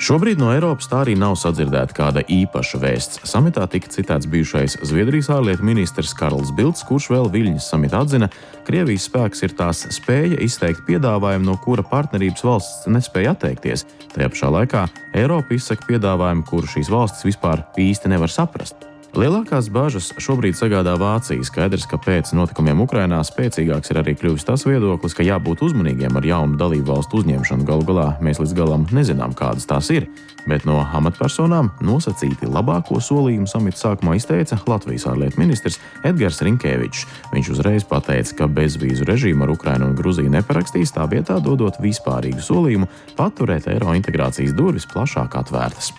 Šobrīd 0.00 0.38
no 0.40 0.48
Eiropas 0.48 0.88
tā 0.88 1.02
arī 1.02 1.12
nav 1.12 1.34
sadzirdēta 1.36 1.92
kāda 1.92 2.22
īpaša 2.24 2.78
vēsts. 2.80 3.20
Samitā 3.28 3.66
tika 3.68 3.90
citēts 3.92 4.30
bijušais 4.32 4.78
Zviedrijas 4.88 5.28
ārlietu 5.34 5.66
ministrs 5.68 6.14
Karls 6.16 6.54
Bilds, 6.56 6.80
kurš 6.88 7.10
vēl 7.12 7.28
Viļņas 7.34 7.68
samitā 7.68 8.00
atzina, 8.00 8.30
Krievijas 8.64 9.10
spēks 9.10 9.44
ir 9.44 9.52
tās 9.60 9.84
spēja 9.92 10.40
izteikt 10.40 10.86
piedāvājumu, 10.88 11.50
no 11.52 11.60
kura 11.60 11.84
partnerības 11.84 12.48
valsts 12.48 12.88
nespēja 12.88 13.36
atteikties. 13.36 13.84
Tajā 14.14 14.32
pašā 14.32 14.54
laikā 14.56 14.86
Eiropa 15.20 15.58
izsaka 15.58 15.92
piedāvājumu, 15.92 16.48
kuru 16.48 16.76
šīs 16.78 16.88
valstis 16.88 17.28
vispār 17.34 17.68
īsti 17.76 18.16
nevar 18.16 18.32
saprast. 18.32 18.89
Lielākās 19.10 19.66
bažas 19.74 20.12
šobrīd 20.22 20.54
sagādā 20.54 20.92
Vācija. 20.94 21.42
Skaidrs, 21.42 21.82
ka 21.90 21.98
pēc 21.98 22.28
notikumiem 22.38 22.78
Ukrainā 22.84 23.18
spēcīgāks 23.26 23.90
ir 23.90 23.98
arī 23.98 24.12
kļuvis 24.14 24.44
tas 24.46 24.62
viedoklis, 24.62 25.16
ka 25.18 25.24
jābūt 25.26 25.64
uzmanīgiem 25.66 26.14
ar 26.14 26.28
jaunu 26.28 26.54
dalību 26.60 26.86
valstu 26.92 27.18
uzņemšanu. 27.18 27.66
Galu 27.66 27.88
galā 27.88 28.04
mēs 28.22 28.38
līdz 28.38 28.54
galam 28.54 28.84
nezinām, 28.94 29.34
kādas 29.34 29.66
tās 29.66 29.88
ir. 29.90 30.06
Bet 30.46 30.62
no 30.68 30.76
amatpersonām 30.94 31.72
nosacīti 31.82 32.46
labāko 32.46 33.00
solījumu 33.02 33.50
samita 33.50 33.80
sākumā 33.80 34.14
izteica 34.14 34.60
Latvijas 34.70 35.08
ārlietu 35.10 35.42
ministrs 35.42 35.80
Edgars 36.06 36.38
Rinkēvičs. 36.46 37.02
Viņš 37.34 37.50
uzreiz 37.56 37.88
pateica, 37.90 38.36
ka 38.38 38.50
bezvīzu 38.60 39.10
režīmu 39.10 39.42
ar 39.42 39.56
Ukrainu 39.56 39.90
un 39.90 39.98
Gruziju 39.98 40.30
neparakstīs, 40.36 40.94
tā 40.94 41.08
vietā 41.10 41.40
dodot 41.42 41.82
vispārīgu 41.82 42.46
solījumu 42.46 42.86
paturēt 43.18 43.66
eiro 43.74 43.90
integrācijas 43.98 44.54
durvis 44.54 44.86
plašāk 44.94 45.34
atvērtas. 45.42 45.90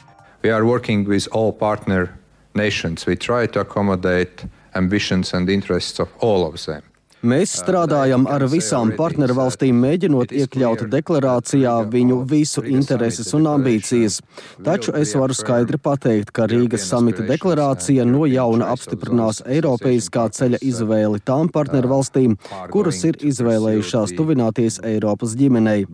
We 0.42 0.50
are 0.50 0.64
working 0.64 1.04
with 1.06 1.28
all 1.36 1.52
partner 1.52 2.21
nations. 2.56 3.06
We 3.06 3.16
try 3.16 3.48
to 3.48 3.60
accommodate 3.62 4.46
ambitions 4.76 5.34
and 5.34 5.50
interests 5.50 6.00
of 6.00 6.10
all 6.20 6.46
of 6.46 6.66
them. 6.66 6.84
Mēs 7.22 7.52
strādājam 7.54 8.24
ar 8.26 8.42
visām 8.50 8.96
partnervalstīm, 8.98 9.78
mēģinot 9.78 10.32
iekļaut 10.34 10.88
deklarācijā 10.90 11.76
viņu 11.94 12.16
visu 12.26 12.64
intereses 12.66 13.30
un 13.38 13.46
ambīcijas. 13.52 14.18
Taču 14.66 14.96
es 14.98 15.14
varu 15.14 15.38
skaidri 15.38 15.78
pateikt, 15.78 16.32
ka 16.34 16.48
Rīgas 16.50 16.88
samita 16.90 17.22
deklarācija 17.28 18.08
no 18.10 18.26
jauna 18.26 18.72
apstiprinās 18.74 19.44
Eiropeiskā 19.46 20.32
ceļa 20.34 20.64
izvēli 20.66 21.22
tām 21.22 21.54
partnervalstīm, 21.54 22.40
kuras 22.74 23.04
ir 23.06 23.22
izvēlējušās 23.22 24.18
tuvināties 24.18 24.82
Eiropas 24.82 25.38
ģimenei. 25.38 25.86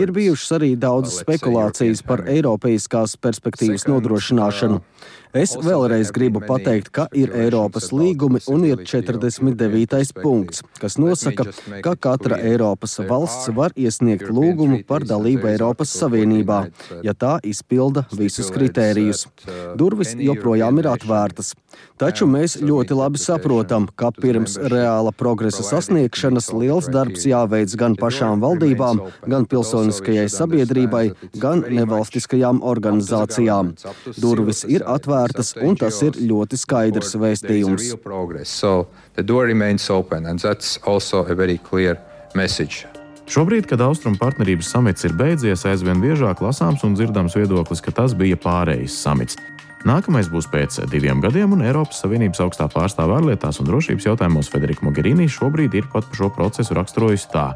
Ir 0.00 0.16
bijušas 0.16 0.56
arī 0.56 0.72
daudzas 0.80 1.20
spekulācijas 1.20 2.00
par 2.08 2.24
Eiropeiskās 2.24 3.18
perspektīvas 3.20 3.84
nodrošināšanu. 3.92 4.80
Es 5.32 5.54
vēlreiz 5.56 6.10
gribu 6.12 6.42
pateikt, 6.44 6.90
ka 6.92 7.06
ir 7.16 7.30
Eiropas 7.32 7.88
līgumi 7.96 8.42
un 8.52 8.66
ir 8.68 8.82
49. 8.84 10.12
punkts, 10.20 10.60
kas 10.76 10.98
nosaka, 11.00 11.46
ka 11.84 11.94
katra 11.96 12.36
Eiropas 12.36 12.98
valsts 13.08 13.48
var 13.56 13.72
iesniegt 13.72 14.28
lūgumu 14.28 14.82
par 14.84 15.06
dalību 15.08 15.48
Eiropas 15.54 15.94
Savienībā, 15.96 16.58
ja 17.06 17.16
tā 17.16 17.38
izpilda 17.48 18.04
visus 18.12 18.52
kritērijus. 18.52 19.24
Durvis 19.80 20.12
joprojām 20.20 20.82
ir 20.82 20.90
atvērtas. 20.92 21.54
Taču 22.00 22.26
mēs 22.26 22.56
ļoti 22.58 22.96
labi 22.98 23.20
saprotam, 23.22 23.86
ka 23.96 24.10
pirms 24.16 24.56
reāla 24.72 25.12
progresa 25.14 25.62
sasniegšanas 25.66 26.50
liels 26.56 26.88
darbs 26.92 27.26
jāveic 27.28 27.76
gan 27.78 27.94
pašām 28.00 28.42
valdībām, 28.42 29.02
gan 29.30 29.46
pilsoniskajai 29.50 30.26
sabiedrībai, 30.32 31.04
gan 31.42 31.62
nevalstiskajām 31.70 32.62
organizācijām. 32.72 33.74
Durvis 34.18 34.64
ir 34.66 34.86
atvērtas 34.88 35.54
un 35.62 35.78
tas 35.78 36.00
ir 36.02 36.18
ļoti 36.18 36.58
skaidrs 36.64 37.14
vēstījums. 37.22 37.92
Šobrīd, 43.32 43.64
kad 43.70 43.80
Austrumu 43.80 44.18
partnerības 44.20 44.68
samits 44.74 45.06
ir 45.06 45.14
beidzies, 45.16 45.62
aizvien 45.68 46.02
biežāk 46.02 46.42
lasāms 46.44 46.82
un 46.84 46.96
dzirdams 46.98 47.36
viedoklis, 47.38 47.80
ka 47.80 47.94
tas 47.94 48.16
bija 48.18 48.36
pārējais 48.36 48.96
samits. 49.04 49.38
Nākamais 49.82 50.28
būs 50.30 50.46
pēc 50.46 50.76
diviem 50.86 51.18
gadiem, 51.18 51.56
un 51.56 51.64
Eiropas 51.66 52.04
Savienības 52.04 52.38
augstā 52.44 52.68
pārstāvja 52.70 53.16
ārlietās 53.18 53.58
un 53.58 53.66
drošības 53.66 54.04
jautājumos 54.06 54.50
Federika 54.52 54.86
Mogherini 54.86 55.26
šobrīd 55.26 55.74
ir 55.74 55.88
pat 55.90 56.06
šo 56.14 56.28
procesu 56.30 56.76
raksturojusi 56.78 57.26
tā. 57.32 57.48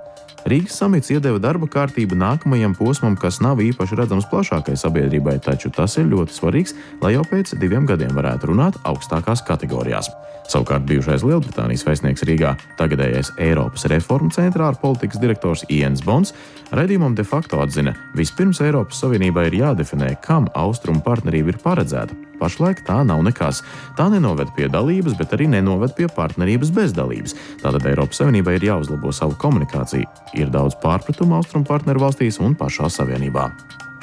Rīgas 0.47 0.77
samits 0.79 1.11
iedeva 1.11 1.41
darba 1.43 1.67
kārtību 1.71 2.19
nākamajam 2.19 2.77
posmam, 2.79 3.17
kas 3.19 3.41
nav 3.43 3.63
īpaši 3.65 3.97
redzams 3.99 4.29
plašākai 4.31 4.77
sabiedrībai, 4.79 5.39
taču 5.43 5.73
tas 5.75 5.97
ir 5.99 6.07
ļoti 6.13 6.37
svarīgs, 6.37 6.77
lai 7.03 7.17
jau 7.17 7.25
pēc 7.27 7.57
diviem 7.59 7.89
gadiem 7.89 8.15
varētu 8.15 8.53
runāt 8.53 8.79
augstākās 8.87 9.43
kategorijās. 9.49 10.13
Savukārt 10.47 10.87
bijušais 10.87 11.25
Lielbritānijas 11.27 11.83
vēstnieks 11.89 12.23
Rīgā, 12.29 12.53
tagadējais 12.79 13.33
Eiropas 13.43 13.89
reformu 13.91 14.31
centrā 14.35 14.71
ar 14.71 14.79
politikas 14.79 15.19
direktors 15.23 15.67
Iens 15.73 16.05
Bons, 16.07 16.31
raidījumam 16.71 17.17
de 17.19 17.27
facto 17.27 17.59
atzina, 17.65 17.97
vispirms 18.15 18.63
Eiropas 18.63 19.03
Savienībai 19.03 19.49
ir 19.51 19.61
jādefinē, 19.65 20.15
kam 20.23 20.47
austrumu 20.55 21.03
partnerība 21.03 21.57
ir 21.57 21.63
paredzēta. 21.65 22.26
Pašlaik 22.41 22.83
tā 22.87 23.01
nav 23.07 23.23
nekas. 23.27 23.63
Tā 23.99 24.09
nenoved 24.13 24.53
pie 24.57 24.69
dalības, 24.73 25.17
bet 25.19 25.33
arī 25.37 25.49
nenoved 25.53 25.97
pie 25.97 26.11
partnerības 26.13 26.75
bez 26.77 26.95
dalības. 26.97 27.37
Tātad 27.63 27.89
Eiropas 27.89 28.23
Savienībai 28.23 28.59
ir 28.59 28.69
jāuzlabo 28.71 29.15
savu 29.15 29.39
komunikāciju. 29.41 30.07
Ir 30.37 30.53
daudz 30.53 30.79
pārpratumu 30.83 31.41
austrumu 31.41 31.69
partneru 31.69 32.07
valstīs 32.07 32.41
un 32.43 32.59
pašā 32.59 32.93
Savienībā. 32.93 33.51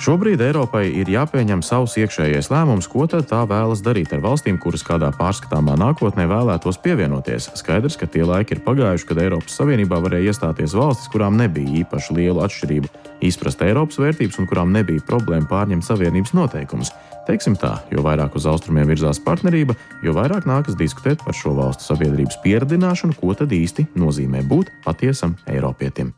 Šobrīd 0.03 0.41
Eiropai 0.41 0.87
ir 0.99 1.07
jāpieņem 1.07 1.61
savs 1.63 1.93
iekšējais 2.01 2.49
lēmums, 2.51 2.89
ko 2.91 3.05
tad 3.07 3.27
tā 3.29 3.43
vēlas 3.47 3.83
darīt 3.85 4.11
ar 4.15 4.23
valstīm, 4.25 4.57
kuras 4.59 4.81
kādā 4.83 5.11
pārskatāmā 5.15 5.77
nākotnē 5.79 6.25
vēlētos 6.27 6.81
pievienoties. 6.83 7.51
Skaidrs, 7.59 7.95
ka 8.01 8.09
tie 8.09 8.25
laiki 8.27 8.57
ir 8.57 8.63
pagājuši, 8.65 9.07
kad 9.07 9.21
Eiropas 9.23 9.55
Savienībā 9.61 10.01
varēja 10.03 10.33
iestāties 10.33 10.75
valstis, 10.75 11.11
kurām 11.13 11.37
nebija 11.39 11.85
īpaši 11.85 12.17
liela 12.17 12.49
atšķirība 12.49 12.89
izprast 13.23 13.63
Eiropas 13.63 14.01
vērtības 14.01 14.41
un 14.41 14.49
kurām 14.49 14.73
nebija 14.75 15.05
problēma 15.07 15.47
pārņemt 15.47 15.87
Savienības 15.87 16.35
noteikumus. 16.35 16.91
Teiksim 17.23 17.55
tā, 17.55 17.77
jo 17.87 18.03
vairāk 18.03 18.33
uz 18.35 18.43
austrumiem 18.49 18.89
virzās 18.89 19.21
partnerība, 19.23 19.77
jo 20.03 20.11
vairāk 20.15 20.43
nākas 20.49 20.75
diskutēt 20.75 21.23
par 21.23 21.37
šo 21.37 21.53
valstu 21.55 21.87
sabiedrības 21.87 22.41
pieredzināšanu, 22.43 23.15
ko 23.15 23.31
tad 23.37 23.55
īsti 23.55 23.87
nozīmē 23.95 24.43
būt 24.49 24.73
patiesam 24.83 25.37
Eiropietim. 25.47 26.11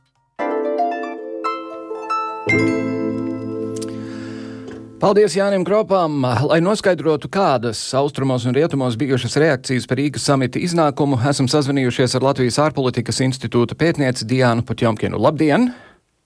Paldies 5.06 5.36
Jānim 5.38 5.62
Kropam! 5.68 6.24
Lai 6.50 6.58
noskaidrotu, 6.66 7.30
kādas 7.30 7.78
austrumos 7.94 8.48
un 8.50 8.58
rietumos 8.58 8.98
bijušas 8.98 9.38
reakcijas 9.38 9.86
par 9.86 10.02
Rīgas 10.02 10.26
samita 10.26 10.58
iznākumu, 10.58 11.20
esam 11.30 11.46
sazvanījušies 11.52 12.18
ar 12.18 12.32
Latvijas 12.32 12.58
ārpolitikas 12.66 13.22
institūta 13.28 13.78
pētnieci 13.78 14.26
Diānu 14.26 14.66
Potjomkinu. 14.66 15.22
Labdien! 15.22 15.70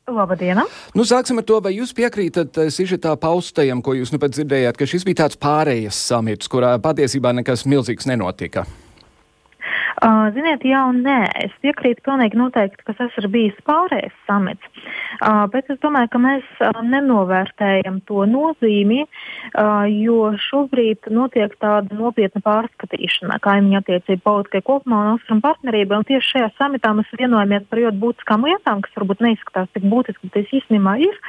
Labdien! 0.10 0.62
Nu, 0.98 1.06
sāksim 1.08 1.42
ar 1.42 1.48
to, 1.48 1.60
vai 1.64 1.76
jūs 1.78 1.94
piekrītat 1.98 2.62
eh, 2.64 2.74
Sižetā 2.74 3.16
paustajam, 3.22 3.84
ko 3.86 3.96
jūs 3.98 4.14
nu 4.14 4.22
pat 4.22 4.36
dzirdējāt, 4.36 4.80
ka 4.80 4.90
šis 4.90 5.08
bija 5.08 5.24
tāds 5.24 5.40
pārējas 5.40 6.00
samits, 6.10 6.50
kurā 6.52 6.76
patiesībā 6.84 7.34
nekas 7.38 7.68
milzīgs 7.70 8.10
nenotika. 8.10 8.66
Uh, 10.00 10.30
ziniet, 10.32 10.64
jā 10.64 10.80
un 10.88 11.02
nē. 11.04 11.18
Es 11.44 11.56
piekrītu 11.60 12.06
pilnīgi 12.06 12.38
noteikti, 12.40 12.86
ka 12.88 12.94
tas 12.96 13.16
ir 13.20 13.26
bijis 13.34 13.58
pārējais 13.68 14.16
samits. 14.30 14.64
Uh, 15.20 15.44
bet 15.52 15.68
es 15.74 15.80
domāju, 15.84 16.08
ka 16.14 16.22
mēs 16.24 16.46
uh, 16.64 16.80
nenovērtējam 16.88 17.98
to 18.08 18.24
nozīmi, 18.32 19.02
uh, 19.04 19.84
jo 19.92 20.32
šobrīd 20.48 21.12
notiek 21.12 21.52
tāda 21.60 22.00
nopietna 22.00 22.40
pārskatīšana 22.46 23.42
kaimiņu 23.44 23.82
attiecību 23.82 24.24
politikai 24.24 24.64
kopumā 24.72 25.04
un 25.04 25.14
austrumu 25.18 25.44
partnerībai. 25.44 26.00
Un 26.00 26.08
tieši 26.08 26.36
šajā 26.38 26.52
samitā 26.56 26.96
mēs 26.96 27.12
vienojamies 27.20 27.68
par 27.68 27.84
ļoti 27.84 28.04
būtiskām 28.06 28.48
lietām, 28.48 28.86
kas 28.86 28.96
varbūt 29.02 29.28
neizskatās 29.28 29.72
tik 29.76 29.90
būtiski, 29.92 30.30
bet 30.30 30.38
tas 30.40 30.60
īstenībā 30.62 30.96
ir 31.10 31.24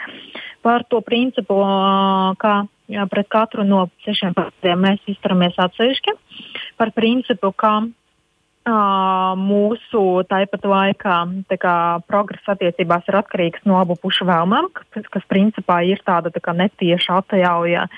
par 0.62 0.86
to 0.86 1.02
principu, 1.02 1.58
uh, 1.58 2.36
kā 2.38 2.60
pret 3.10 3.28
katru 3.30 3.66
no 3.66 3.88
sešiem 4.06 4.34
partneriem 4.34 4.84
mēs 4.86 5.10
izturamies 5.10 5.58
atsevišķi, 5.58 6.14
par 6.78 6.94
principu, 6.94 7.50
ka 7.50 7.80
mūsu 8.68 10.02
tāpat 10.28 10.66
laikā 10.68 11.16
kā, 11.58 11.76
progress 12.06 12.44
attiecībās 12.52 13.08
ir 13.08 13.16
atkarīgs 13.16 13.64
no 13.64 13.78
abu 13.80 13.96
pušu 13.96 14.26
vēlmēm, 14.28 14.68
kas, 14.74 15.08
kas 15.10 15.24
principā 15.28 15.80
ir 15.88 16.02
tāda 16.04 16.30
tā 16.30 16.52
netieša 16.52 17.22
atjauja 17.22 17.88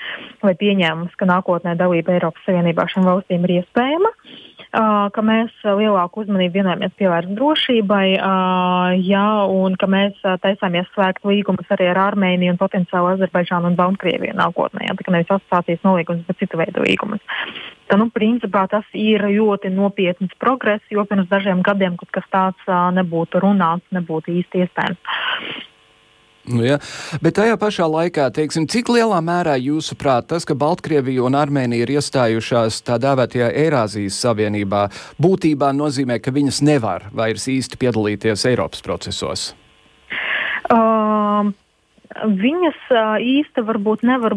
vai 0.41 0.55
pieņēmums, 0.55 1.15
ka 1.19 1.25
nākotnē 1.27 1.75
dalība 1.75 2.15
Eiropas 2.15 2.47
Savienībā 2.47 2.87
šīm 2.87 3.03
valstīm 3.11 3.43
ir 3.43 3.59
iespējama. 3.59 4.09
Uh, 4.13 4.52
ka 4.71 5.23
mēs 5.25 5.51
lielāku 5.65 6.23
uzmanību 6.23 6.59
vienojāmies 6.59 6.95
pievērst 6.99 7.33
drošībai, 7.37 8.05
jā, 9.03 9.27
un 9.49 9.77
ka 9.79 9.89
mēs 9.89 10.19
taisāmies 10.45 10.89
slēgt 10.93 11.27
līgumus 11.27 11.69
arī 11.73 11.89
ar 11.91 12.01
Armēniju 12.07 12.55
un 12.55 12.61
potenciāli 12.61 13.17
Azerbaidžānu 13.17 13.71
un 13.71 13.77
Baltkrieviju 13.79 14.37
nākotnē. 14.39 14.89
Tā 14.93 15.05
kā 15.05 15.15
nevis 15.15 15.33
asociācijas 15.33 15.83
nolīgumus, 15.87 16.25
bet 16.29 16.41
citu 16.41 16.61
veidu 16.61 16.85
līgumus. 16.85 17.21
Tā, 17.91 17.99
nu, 17.99 18.07
principā 18.13 18.63
tas 18.71 18.87
ir 18.97 19.25
ļoti 19.27 19.73
nopietns 19.73 20.31
progress, 20.41 20.85
jo 20.93 21.03
pirms 21.09 21.29
dažiem 21.29 21.61
gadiem 21.65 21.99
kaut 21.99 22.13
kas 22.15 22.29
tāds 22.31 22.73
nebūtu 22.95 23.43
runāts, 23.43 23.85
nebūtu 23.93 24.39
īsti 24.39 24.63
iespējams. 24.63 25.69
Nu, 26.43 26.59
ja. 26.65 26.75
Bet 27.23 27.37
tajā 27.39 27.55
pašā 27.59 27.85
laikā, 27.87 28.27
teiksim, 28.35 28.65
cik 28.67 28.91
lielā 28.91 29.21
mērā 29.23 29.55
jūsuprāt 29.63 30.27
tas, 30.33 30.43
ka 30.43 30.57
Baltkrievija 30.59 31.23
un 31.23 31.37
Armēnija 31.39 31.85
ir 31.85 31.93
iestājušās 31.95 32.81
tā 32.83 32.97
dēvētajā 32.99 33.47
Eirāzijas 33.63 34.19
Savienībā, 34.25 34.89
būtībā 35.23 35.71
nozīmē, 35.77 36.19
ka 36.19 36.35
viņas 36.35 36.59
nevar 36.67 37.07
vairs 37.15 37.47
īsti 37.47 37.79
piedalīties 37.79 38.43
Eiropas 38.51 38.83
procesos? 38.83 39.53
Um, 40.67 41.55
Viņas 42.13 42.79
īsti 43.23 43.63
varbūt 43.65 44.03
nevar 44.05 44.35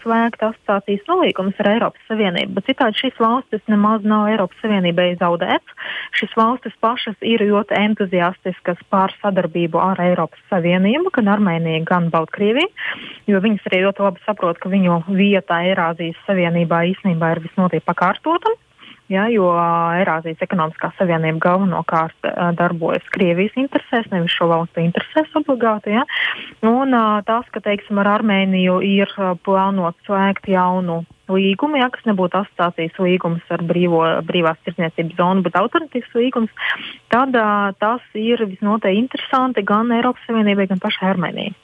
slēgt 0.00 0.42
asociācijas 0.46 1.04
nolīgumus 1.10 1.60
ar 1.60 1.68
Eiropas 1.74 2.08
Savienību, 2.08 2.54
bet 2.56 2.70
citādi 2.70 3.02
šīs 3.02 3.20
valstis 3.20 3.62
nemaz 3.68 4.06
nav 4.08 4.30
Eiropas 4.32 4.58
Savienībai 4.64 5.10
zaudēts. 5.20 5.76
Šīs 6.16 6.32
valstis 6.38 6.74
pašas 6.80 7.16
ir 7.20 7.44
ļoti 7.44 7.76
entuziastiskas 7.78 8.80
pār 8.92 9.14
sadarbību 9.20 9.80
ar 9.82 10.00
Eiropas 10.02 10.40
Savienību, 10.50 11.12
gan 11.18 11.30
Armēniju, 11.36 11.84
gan 11.88 12.08
Baltkrieviju, 12.14 12.72
jo 13.28 13.44
viņas 13.44 13.70
arī 13.70 13.84
ļoti 13.86 14.06
labi 14.08 14.26
saprot, 14.26 14.60
ka 14.62 14.72
viņu 14.72 15.02
vieta 15.12 15.62
Eirāzijas 15.68 16.20
Savienībā 16.26 16.84
īstenībā 16.94 17.36
ir 17.36 17.44
visnotiek 17.48 17.84
pakārtota 17.84 18.56
ja, 19.12 19.28
jo 19.32 19.48
Eirāzijas 19.52 20.42
ekonomiskā 20.44 20.92
savienība 20.98 21.42
galvenokārt 21.46 22.28
darbojas 22.58 23.06
Krievijas 23.14 23.56
interesēs, 23.60 24.10
nevis 24.12 24.34
šo 24.34 24.50
valstu 24.50 24.82
interesēs 24.82 25.32
obligāti. 25.38 25.94
Ja. 25.96 26.06
Un 26.66 26.96
tas, 27.28 27.48
ka 27.54 27.62
teiksim, 27.64 28.00
ar 28.02 28.16
Armēniju 28.18 28.80
ir 28.86 29.12
plānots 29.46 30.00
slēgt 30.08 30.48
jaunu 30.50 31.02
līgumu, 31.32 31.78
ja, 31.80 31.88
kas 31.92 32.04
nebūtu 32.08 32.40
asociācijas 32.40 32.98
līgums 33.02 33.52
ar 33.54 33.62
brīvo, 33.66 34.02
brīvās 34.26 34.60
tirdzniecības 34.66 35.18
zonu, 35.18 35.44
bet 35.46 35.58
alternatīvs 35.58 36.16
līgums, 36.18 36.72
tad 37.12 37.36
uh, 37.38 37.70
tas 37.82 38.04
ir 38.18 38.42
visnotaļ 38.44 38.98
interesanti 38.98 39.64
gan 39.66 39.92
Eiropas 39.94 40.24
Savienībai, 40.28 40.68
gan 40.72 40.82
pašai 40.82 41.12
Armēnijai. 41.14 41.54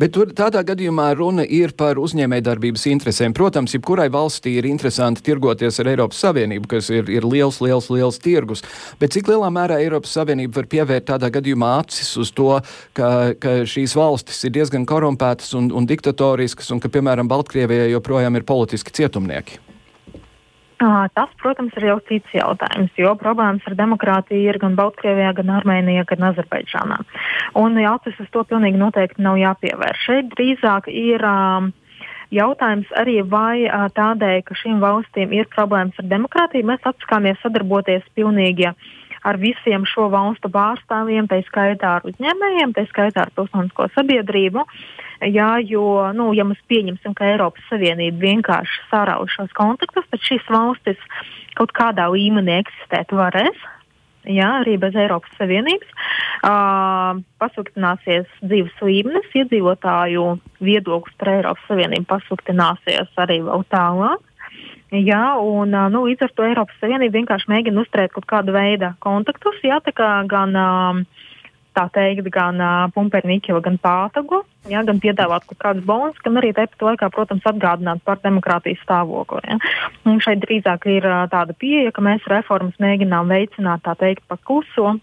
Bet 0.00 0.14
tur 0.16 0.32
tādā 0.36 0.62
gadījumā 0.66 1.08
runa 1.18 1.44
ir 1.44 1.74
par 1.78 2.00
uzņēmējdarbības 2.02 2.86
interesēm. 2.92 3.34
Protams, 3.36 3.74
jebkurai 3.76 4.08
valstī 4.12 4.56
ir 4.60 4.68
interesanti 4.68 5.24
tirgoties 5.26 5.80
ar 5.82 5.92
Eiropas 5.92 6.22
Savienību, 6.24 6.70
kas 6.76 6.90
ir, 6.94 7.10
ir 7.12 7.26
liels, 7.26 7.60
liels, 7.64 7.90
liels 7.92 8.20
tirgus. 8.22 8.64
Bet 9.00 9.16
cik 9.16 9.30
lielā 9.32 9.50
mērā 9.52 9.80
Eiropas 9.84 10.14
Savienība 10.16 10.62
var 10.62 10.70
pievērt 10.72 11.08
tādā 11.12 11.30
gadījumā 11.34 11.76
acis 11.82 12.14
uz 12.20 12.32
to, 12.36 12.52
ka, 12.96 13.12
ka 13.40 13.58
šīs 13.68 13.96
valstis 13.98 14.42
ir 14.46 14.56
diezgan 14.56 14.88
korumpētas 14.88 15.54
un, 15.58 15.70
un 15.74 15.88
diktatoriskas, 15.88 16.72
un 16.74 16.82
ka, 16.82 16.92
piemēram, 16.92 17.30
Baltkrievijai 17.30 17.92
joprojām 17.94 18.38
ir 18.38 18.48
politiski 18.48 18.94
cietumnieki? 19.00 19.65
Tas, 20.76 21.30
protams, 21.40 21.72
ir 21.80 21.86
jau 21.88 21.96
cits 22.04 22.34
jautājums, 22.36 22.92
jo 23.00 23.14
problēmas 23.16 23.64
ar 23.64 23.76
demokrātiju 23.78 24.50
ir 24.50 24.58
gan 24.60 24.74
Baltkrievijā, 24.76 25.30
gan 25.38 25.54
Armēnijā, 25.56 26.04
gan 26.10 26.26
Azerbaidžānā. 26.28 26.98
Un 27.56 27.80
acis 27.80 28.18
uz 28.20 28.28
to 28.34 28.42
pilnīgi 28.44 28.76
noteikti 28.76 29.24
nav 29.24 29.38
jāpievērš. 29.40 30.02
Šeit 30.04 30.28
drīzāk 30.34 30.90
ir 30.92 31.24
um, 31.24 31.70
jautājums 32.28 32.92
arī, 32.92 33.22
vai 33.24 33.64
uh, 33.64 33.86
tādēļ, 33.96 34.42
ka 34.44 34.58
šīm 34.60 34.84
valstīm 34.84 35.32
ir 35.32 35.48
problēmas 35.56 35.96
ar 36.02 36.10
demokrātiju, 36.12 36.68
mēs 36.68 36.84
atsakāmies 36.92 37.40
sadarboties 37.40 38.04
pilnīgi 38.12 38.68
ar 39.26 39.40
visiem 39.40 39.88
šo 39.88 40.10
valstu 40.12 40.52
pārstāvjiem, 40.52 41.24
tā 41.32 41.40
skaitā 41.48 41.96
ar 41.96 42.04
uzņēmējiem, 42.12 42.76
tā 42.76 42.84
skaitā 42.92 43.24
ar 43.24 43.32
pilsonisko 43.32 43.88
sabiedrību. 43.96 44.60
Uh, 44.60 45.05
Jā, 45.24 45.56
jo, 45.64 46.12
nu, 46.12 46.28
ja 46.36 46.44
mēs 46.44 46.60
pieņemsim, 46.68 47.14
ka 47.16 47.30
Eiropas 47.30 47.64
Savienība 47.70 48.20
vienkārši 48.26 48.82
sārauj 48.90 49.30
šos 49.32 49.54
kontaktus, 49.56 50.04
tad 50.10 50.20
šīs 50.20 50.44
valstis 50.52 51.00
kaut 51.56 51.72
kādā 51.76 52.10
līmenī 52.12 52.60
eksistēt 52.60 53.14
varēs. 53.16 53.56
Jā, 54.26 54.48
arī 54.60 54.74
bez 54.82 54.96
Eiropas 54.98 55.32
Savienības. 55.38 55.90
Uh, 56.42 57.22
pasliktināsies 57.40 58.26
dzīves 58.42 58.74
līmenis, 58.82 59.28
iedzīvotāju 59.38 60.24
viedoklis 60.66 61.14
par 61.20 61.30
Eiropas 61.36 61.68
Savienību 61.70 62.08
pasliktināsies 62.10 63.20
arī 63.22 63.38
vēl 63.46 63.62
tālāk. 63.72 64.24
Jā, 64.94 65.22
un 65.42 65.72
nu, 65.94 66.02
līdz 66.06 66.26
ar 66.26 66.34
to 66.34 66.44
Eiropas 66.46 66.76
Savienība 66.82 67.20
vienkārši 67.20 67.50
mēģina 67.54 67.86
uzturēt 67.86 68.12
kaut 68.14 68.26
kādu 68.30 68.54
veidu 68.54 68.92
kontaktus, 69.02 69.62
jā, 69.66 69.78
gan 70.30 70.58
uh, 70.58 71.00
tā 71.76 71.86
teikt, 71.94 72.28
gan 72.34 72.60
uh, 72.62 72.86
Pumpernikela, 72.94 73.60
gan 73.64 73.78
Pātagu, 73.82 74.42
ja, 74.70 74.82
gan 74.86 75.00
piedāvāt 75.02 75.46
kaut 75.48 75.60
kādus 75.62 75.86
bonus, 75.88 76.20
gan 76.24 76.40
arī 76.40 76.52
tāpat 76.56 76.86
laikā, 76.90 77.10
protams, 77.14 77.44
atgādināt 77.48 78.04
par 78.06 78.22
demokrātijas 78.24 78.82
stāvokli. 78.84 79.44
Ja. 79.46 79.58
Un 80.08 80.22
šeit 80.24 80.40
drīzāk 80.44 80.88
ir 80.92 81.08
uh, 81.08 81.26
tāda 81.32 81.56
pieeja, 81.56 81.92
ka 81.94 82.04
mēs 82.04 82.24
reformas 82.32 82.78
mēģinām 82.82 83.28
veicināt 83.32 83.84
tā 83.86 83.96
teikt 84.00 84.24
pa 84.30 84.40
kluso 84.40 84.96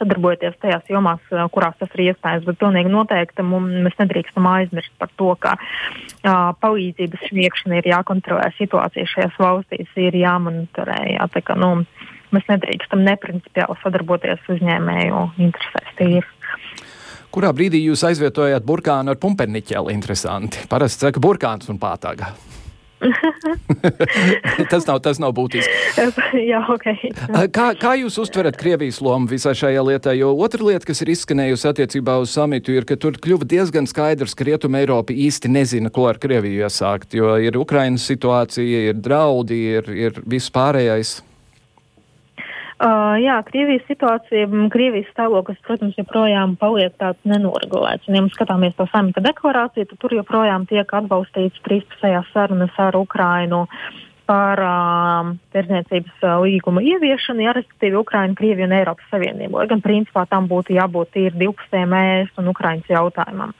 sadarbojoties 0.00 0.56
tajās 0.62 0.86
jomās, 0.88 1.20
kurās 1.52 1.76
tas 1.80 1.92
ir 1.96 2.06
iespējams. 2.08 2.46
Bet 2.48 2.60
pilnīgi 2.60 2.92
noteikti 2.92 3.44
mums, 3.44 3.74
mēs 3.84 3.98
nedrīkstam 4.00 4.48
aizmirst 4.48 4.94
par 5.00 5.12
to, 5.20 5.34
ka 5.42 5.56
uh, 5.60 6.52
palīdzības 6.62 7.28
sniegšana 7.28 7.80
ir 7.80 7.90
jākontrolē, 7.92 8.48
situācija 8.56 9.10
šajās 9.12 9.36
valstīs 9.40 10.00
ir 10.00 10.16
jāmonitorē. 10.22 11.02
Jā, 11.16 11.28
tā 11.34 11.44
kā, 11.44 11.58
nu, 11.60 11.84
mēs 12.34 12.46
nedrīkstam 12.50 13.04
neprincipiāli 13.06 13.78
sadarboties 13.82 14.52
uzņēmēju 14.56 15.24
interesēs. 15.46 15.96
Tīri. 16.00 16.26
Kurā 17.30 17.52
brīdī 17.54 17.84
jūs 17.84 18.02
aizvietojāt 18.08 18.64
burkānu 18.66 19.12
ar 19.12 19.18
pumperniķeli? 19.22 19.94
Interesanti. 19.94 20.64
Parasti 20.70 21.06
saka 21.06 21.22
burkāns 21.22 21.70
un 21.70 21.78
pātaga. 21.78 22.32
tas, 24.70 24.84
nav, 24.84 24.98
tas 25.00 25.20
nav 25.22 25.32
būtiski. 25.36 25.72
Jā, 26.50 26.60
okay. 26.68 27.12
kā, 27.52 27.70
kā 27.80 27.94
jūs 28.00 28.18
uztverat 28.20 28.58
Krievijas 28.60 29.00
lomu 29.04 29.30
visā 29.30 29.54
šajā 29.56 29.84
lietā? 29.86 30.12
Jo 30.16 30.34
otra 30.36 30.66
lieta, 30.66 30.84
kas 30.90 31.00
ir 31.04 31.14
izskanējusi 31.14 31.70
attiecībā 31.70 32.18
uz 32.20 32.34
samitu, 32.34 32.74
ir, 32.76 32.84
ka 32.88 32.98
tur 33.00 33.16
kļuva 33.16 33.48
diezgan 33.48 33.88
skaidrs, 33.88 34.36
ka 34.36 34.46
Rietuma 34.48 34.82
Eiropa 34.82 35.16
īsti 35.16 35.52
nezina, 35.54 35.92
ko 35.94 36.10
ar 36.10 36.20
Krieviju 36.20 36.66
iesākt. 36.66 37.16
Jo 37.16 37.38
ir 37.40 37.56
Ukrainas 37.60 38.04
situācija, 38.10 38.86
ir 38.90 39.00
draudi, 39.00 39.62
ir, 39.78 39.90
ir 40.10 40.22
viss 40.28 40.52
pārējais. 40.52 41.20
Uh, 42.80 43.18
jā, 43.20 43.34
Krievijas 43.44 43.82
situācija, 43.90 44.46
Krievijas 44.72 45.08
stāvoklis, 45.12 45.58
protams, 45.66 45.98
joprojām 46.00 46.54
paliek 46.56 46.94
tāds 46.96 47.20
nenorgulēts. 47.28 48.08
Un, 48.08 48.16
ja 48.16 48.22
mēs 48.24 48.32
skatāmies 48.32 48.72
to 48.78 48.86
samita 48.88 49.20
deklarāciju, 49.20 49.84
tad 49.90 50.00
tur 50.00 50.14
joprojām 50.16 50.64
tiek 50.70 50.94
atbalstīts 50.96 51.60
trīspusējās 51.66 52.30
sarunas 52.32 52.78
ar 52.80 52.96
Ukrainu 52.96 53.66
par 54.24 54.64
uh, 54.64 55.34
tirdzniecības 55.52 56.24
uh, 56.24 56.38
līguma 56.40 56.80
ieviešanu, 56.80 57.44
ja 57.44 57.52
respektīvi 57.58 58.00
Ukraina, 58.00 58.38
Krievija 58.38 58.70
un 58.70 58.76
Eiropas 58.78 59.12
Savienība. 59.12 59.60
Lai 59.60 59.68
gan 59.68 59.84
principā 59.84 60.24
tam 60.30 60.48
būtu 60.48 60.78
jābūt 60.78 61.12
tīri 61.18 61.36
divpusējiem 61.36 61.96
ES 62.00 62.40
un 62.40 62.48
Ukrainas 62.54 62.88
jautājumam. 62.88 63.52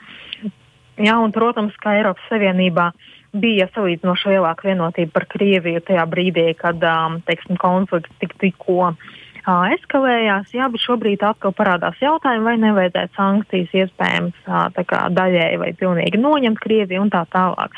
Jā, 0.97 1.21
un, 1.21 1.37
protams, 1.37 1.77
ka 1.83 1.93
Eiropas 1.99 2.25
Savienībā 2.33 2.89
uh, 2.95 3.20
bija 3.33 3.69
salīdzinoši 3.75 4.35
lielāka 4.35 4.69
vienotība 4.69 5.15
par 5.15 5.27
Krieviju 5.31 5.83
tajā 5.87 6.05
brīdī, 6.11 6.51
kad 6.59 6.83
um, 6.87 7.21
teiksim, 7.27 7.59
konflikts 7.61 8.13
tik, 8.23 8.35
tikko 8.43 8.91
uh, 8.91 9.65
eskalējās. 9.77 10.53
Jā, 10.57 10.69
bet 10.73 10.85
šobrīd 10.85 11.25
atkal 11.27 11.55
parādās 11.57 11.99
jautājumi, 12.03 12.47
vai 12.47 12.57
nevajadzētu 12.63 13.17
sankcijas 13.19 13.75
iespējams 13.85 14.51
uh, 14.51 14.69
kā, 14.83 15.07
daļēji 15.15 15.63
vai 15.63 15.73
pilnīgi 15.79 16.21
noņemt 16.21 16.63
Krieviju 16.63 17.07
un 17.07 17.13
tā 17.15 17.25
tālāk. 17.31 17.75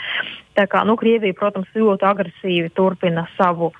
Tā 0.56 0.68
kā, 0.68 0.84
nu, 0.88 0.96
Krievija, 1.00 1.36
protams, 1.38 1.72
ļoti 1.76 2.08
agresīvi 2.08 2.72
turpina 2.76 3.26
savu 3.38 3.72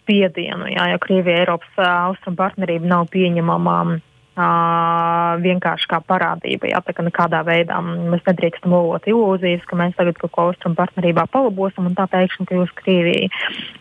spiedienu, 0.00 0.68
jā, 0.72 0.90
jo 0.92 1.00
Krievija 1.00 1.44
Eiropas 1.44 1.78
uh, 1.80 1.88
austrumu 2.10 2.40
partnerība 2.40 2.90
nav 2.96 3.08
pieņemama. 3.14 3.78
Um, 3.84 4.02
Uh, 4.34 5.36
vienkārši 5.38 5.86
kā 5.86 6.00
parādība. 6.02 6.66
Jā, 6.66 6.80
tā 6.82 6.90
kā 6.90 7.04
nekādā 7.06 7.44
veidā 7.46 7.76
mēs 7.84 8.24
nedrīkstam 8.26 8.72
lolot 8.74 9.04
ilūzijas, 9.06 9.62
ka 9.70 9.78
mēs 9.78 9.92
tagad 9.94 10.18
kaut 10.18 10.32
ko 10.34 10.46
austrumu 10.48 10.74
partnerībā 10.74 11.28
palabosim 11.30 11.86
un 11.86 11.94
tā 11.94 12.08
pēkšņi 12.10 12.48
kļūs 12.50 12.72
Krievija 12.80 13.28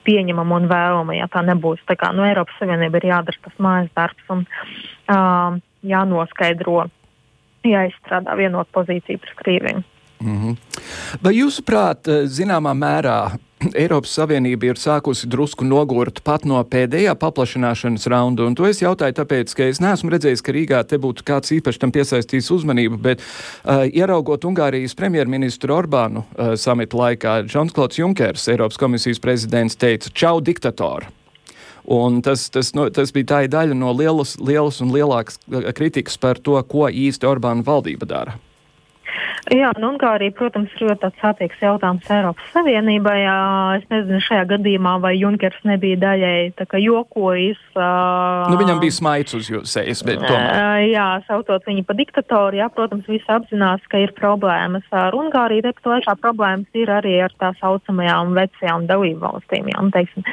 pieņemama 0.06 0.60
un 0.62 0.68
vēlama. 0.70 1.16
Ja 1.18 1.26
tā 1.34 1.42
nebūs, 1.48 1.82
tā 1.90 1.98
kā 1.98 2.12
nu, 2.14 2.22
Eiropas 2.28 2.60
Savienība 2.62 3.02
ir 3.02 3.10
jādara 3.10 3.42
tas 3.48 3.58
mājas 3.58 3.90
darbs 3.98 4.30
un 4.36 4.46
uh, 4.46 5.58
jānoskaidro, 5.90 6.86
jāizstrādā 7.66 8.38
vienot 8.38 8.70
pozīciju 8.78 9.26
pret 9.26 9.36
Krieviju. 9.42 9.84
Mm 10.24 10.38
-hmm. 10.42 10.58
Vai 11.22 11.34
jūsuprāt, 11.36 12.08
zināmā 12.26 12.74
mērā 12.74 13.38
Eiropas 13.84 14.14
Savienība 14.18 14.72
ir 14.72 14.80
sākusi 14.80 15.28
drusku 15.30 15.66
nogurt 15.68 16.22
pat 16.26 16.46
no 16.46 16.60
pēdējā 16.64 17.16
paplašināšanas 17.20 18.08
raunda. 18.12 18.46
Un 18.48 18.56
to 18.56 18.68
es 18.68 18.82
jautāju, 18.82 19.16
tāpēc, 19.20 19.56
ka 19.56 19.64
es 19.72 19.82
neesmu 19.84 20.14
redzējis, 20.14 20.44
ka 20.44 20.56
Rīgā 20.56 20.84
te 20.88 21.00
būtu 21.02 21.26
kāds 21.28 21.54
īpaši 21.58 21.80
tam 21.80 21.92
piesaistījis 21.92 22.52
uzmanību, 22.58 22.98
bet 22.98 23.24
uh, 23.24 23.86
ieraugot 23.88 24.46
Ungārijas 24.50 24.96
premjerministru 24.96 25.76
Orbānu 25.76 26.24
uh, 26.24 26.54
samita 26.60 26.98
laikā, 26.98 27.42
Džons 27.48 27.76
Klods 27.76 28.00
Junkers, 28.00 28.48
Eiropas 28.48 28.78
komisijas 28.78 29.20
prezidents, 29.20 29.76
teica: 29.76 30.10
Čau, 30.14 30.40
diktatori! 30.42 31.08
Un 31.84 32.22
tas, 32.24 32.48
tas, 32.50 32.72
no, 32.78 32.88
tas 32.96 33.12
bija 33.12 33.26
tā 33.34 33.42
daļa 33.52 33.76
no 33.76 33.92
lielas, 33.92 34.38
lielas 34.40 34.80
un 34.82 34.94
lielākas 34.96 35.40
kritikas 35.76 36.16
par 36.18 36.40
to, 36.40 36.56
ko 36.64 36.88
īsti 36.88 37.28
Orbāna 37.28 37.66
valdība 37.68 38.08
dara. 38.08 38.38
Jā, 39.52 39.74
nu, 39.76 39.90
Ungārija, 39.92 40.32
protams, 40.38 40.72
ir 40.78 40.88
ļoti 40.88 41.10
sāpīgs 41.20 41.60
jautājums 41.60 42.08
Eiropas 42.16 42.52
Savienībai. 42.54 43.18
Es 43.76 43.88
nezinu, 43.92 44.22
šajā 44.24 44.46
gadījumā 44.54 44.94
vai 45.04 45.18
Junkers 45.18 45.60
nebija 45.68 46.00
daļēji 46.00 46.54
jokojis. 46.80 47.60
Nu, 47.76 48.56
viņam 48.62 48.80
bija 48.80 48.96
smaids 48.96 49.36
uz 49.36 49.50
sejas, 49.68 50.04
bet 50.08 50.22
tomēr. 50.24 50.86
Jā, 50.88 51.08
saucot 51.28 51.68
viņu 51.68 51.84
par 51.88 52.00
diktatoru, 52.00 52.62
jā, 52.62 52.70
protams, 52.72 53.10
visi 53.12 53.28
apzinās, 53.28 53.84
ka 53.92 54.00
ir 54.00 54.14
problēmas 54.16 54.88
ar 54.96 55.18
Ungāriju, 55.18 55.66
bet 55.68 55.92
lēšā 55.92 56.16
problēmas 56.24 56.80
ir 56.80 56.94
arī 56.94 57.18
ar 57.26 57.36
tā 57.36 57.52
saucamajām 57.60 58.32
vecajām 58.38 58.88
dalību 58.88 59.26
valstīm. 59.26 59.68
Jā, 59.74 59.84
un, 59.84 59.92
teiksim, 59.92 60.24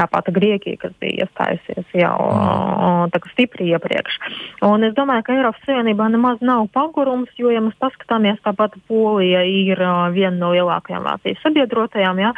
tāpat 0.00 0.32
Grieķija, 0.32 0.80
kas 0.86 0.96
bija 1.04 1.26
iestājusies 1.28 2.00
jau 2.00 2.16
mm. 2.32 3.28
stipri 3.34 3.68
iepriekš. 3.74 4.18
Un 4.64 4.88
es 4.88 4.96
domāju, 4.96 5.28
ka 5.28 5.36
Eiropas 5.36 5.68
Savienībā 5.68 6.08
nemaz 6.16 6.40
nav 6.40 6.70
pagurums, 6.72 7.28
jo, 7.36 7.52
ja 7.52 7.60
mēs 7.64 7.76
paskatāmies 7.82 8.40
tā 8.40 8.53
Tāpat 8.54 8.76
Polija 8.86 9.42
ir 9.42 9.80
uh, 9.82 10.06
viena 10.14 10.36
no 10.38 10.52
lielākajām 10.54 11.02
Vācijas 11.08 11.42
sabiedrotajām. 11.42 12.20
Ja? 12.22 12.30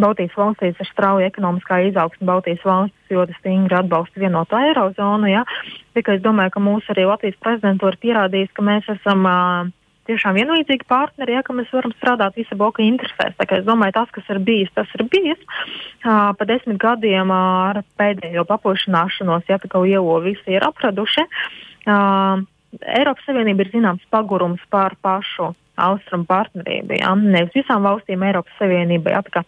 Baltijas 0.00 0.34
valstīs 0.34 0.78
ir 0.82 0.88
strauja 0.90 1.30
ekonomiskā 1.30 1.78
izaugsme. 1.86 2.26
Baltijas 2.26 2.64
valstis 2.66 3.14
ļoti 3.14 3.36
stingri 3.38 3.78
atbalsta 3.78 4.18
vienoto 4.18 4.58
eirozonu. 4.58 5.30
Ja? 5.30 5.44
Tikai 5.94 6.18
es 6.18 6.24
domāju, 6.26 6.56
ka 6.56 6.64
mūsu 6.64 6.90
arī 6.90 7.06
Latvijas 7.06 7.38
prezidentūra 7.44 8.02
pierādījis, 8.02 8.50
ka 8.56 8.66
mēs 8.66 8.90
esam. 8.98 9.28
Uh, 9.28 9.76
tiešām 10.10 10.34
vienlīdzīgi 10.34 10.88
partneri, 10.90 11.36
ja 11.36 11.42
mēs 11.54 11.70
varam 11.70 11.92
strādāt 11.94 12.34
visa 12.40 12.56
bloka 12.58 12.82
interesēs. 12.82 13.36
Es 13.38 13.66
domāju, 13.66 13.94
tas, 13.94 14.10
kas 14.10 14.30
ir 14.32 14.40
bijis, 14.42 14.72
tas 14.74 14.90
ir 14.98 15.04
bijis. 15.12 15.38
Uh, 16.02 16.32
pa 16.34 16.46
desmit 16.48 16.80
gadiem 16.82 17.30
ar 17.30 17.84
pēdējo 18.00 18.42
paplašināšanos, 18.48 19.46
ja 19.46 19.60
tā 19.62 19.70
kā 19.70 19.84
ielo 19.86 20.18
visi 20.24 20.56
ir 20.56 20.66
apraduši. 20.66 21.28
Uh, 21.86 22.42
Eiropas 22.78 23.26
Savienība 23.26 23.66
ir 23.66 23.72
zināms 23.72 24.06
pagurums 24.14 24.62
pār 24.70 24.94
pašu 25.02 25.50
austrumu 25.80 26.28
partnerību. 26.28 27.00
Ja? 27.00 27.16
Nevis 27.18 27.56
visām 27.56 27.86
valstīm 27.86 28.22
Eiropas 28.26 28.56
Savienībai. 28.60 29.16
Ja? 29.16 29.44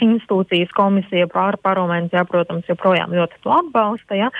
Institūcijas 0.00 0.70
komisija, 0.72 1.26
pār 1.28 1.58
parlaments, 1.60 2.14
jā, 2.16 2.22
protams, 2.24 2.64
joprojām 2.70 3.12
ļoti 3.12 3.42
to 3.44 3.52
atbalsta. 3.52 4.16
Ja? 4.16 4.30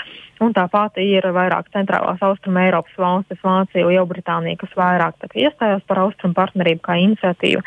Un 0.41 0.55
tāpat 0.57 0.97
ir 1.03 1.27
vairāk 1.37 1.69
centrālās 1.75 2.23
austruma 2.25 2.63
Eiropas 2.65 2.97
valstis, 2.97 3.43
Vācija, 3.45 3.91
Lielbritānija, 3.91 4.57
kas 4.63 4.73
vairāk 4.79 5.29
iestājās 5.35 5.85
par 5.85 6.01
austrumu 6.07 6.39
partnerību 6.39 6.81
kā 6.87 6.97
iniciatīvu. 7.03 7.61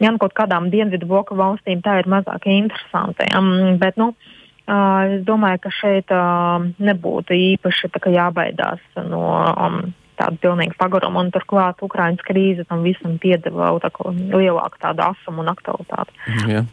Ja 0.00 0.14
nu 0.14 0.22
kaut 0.22 0.32
kādām 0.38 0.70
dienvidu 0.72 1.08
bloka 1.10 1.36
valstīm 1.36 1.84
tā 1.84 1.98
ir 2.00 2.08
mazāk 2.08 2.48
interesanti. 2.48 3.28
Ja? 3.28 3.44
Bet, 3.82 4.00
nu, 4.00 4.14
Uh, 4.16 4.35
es 4.66 5.22
domāju, 5.26 5.62
ka 5.66 5.70
šeit 5.74 6.10
nebūtu 6.82 7.36
īpaši 7.54 7.90
jābaidās 8.14 8.82
no 9.06 9.22
um, 9.52 9.80
tāda 10.16 10.38
pilnīga 10.40 10.76
paguruma, 10.80 11.22
un 11.22 11.32
turklāt 11.34 11.82
Ukraiņas 11.84 12.24
krīze 12.26 12.64
tam 12.68 12.82
visam 12.86 13.18
piedeva 13.22 13.68
vēl 13.68 13.82
tā 13.84 13.90
lielāku 14.32 14.80
tādu 14.82 15.04
asumu 15.06 15.44
un 15.44 15.52
aktualitāti. 15.52 16.16
Ja. 16.50 16.64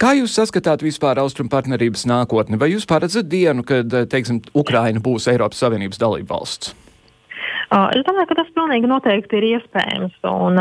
Kā 0.00 0.14
jūs 0.18 0.34
saskatāt 0.38 0.82
vispār 0.86 1.20
austrumu 1.22 1.52
partnerības 1.52 2.06
nākotni? 2.10 2.58
Vai 2.60 2.72
jūs 2.74 2.88
paredzat 2.90 3.30
dienu, 3.30 3.64
kad, 3.66 3.94
teiksim, 4.10 4.42
Ukraina 4.58 5.02
būs 5.04 5.30
Eiropas 5.30 5.62
Savienības 5.62 6.02
dalība 6.02 6.34
valsts? 6.34 6.74
Uh, 7.68 7.90
es 7.92 8.04
domāju, 8.06 8.30
ka 8.30 8.36
tas 8.38 8.52
pilnīgi 8.56 8.88
noteikti 8.88 9.36
ir 9.36 9.46
iespējams. 9.50 10.14
Un, 10.24 10.60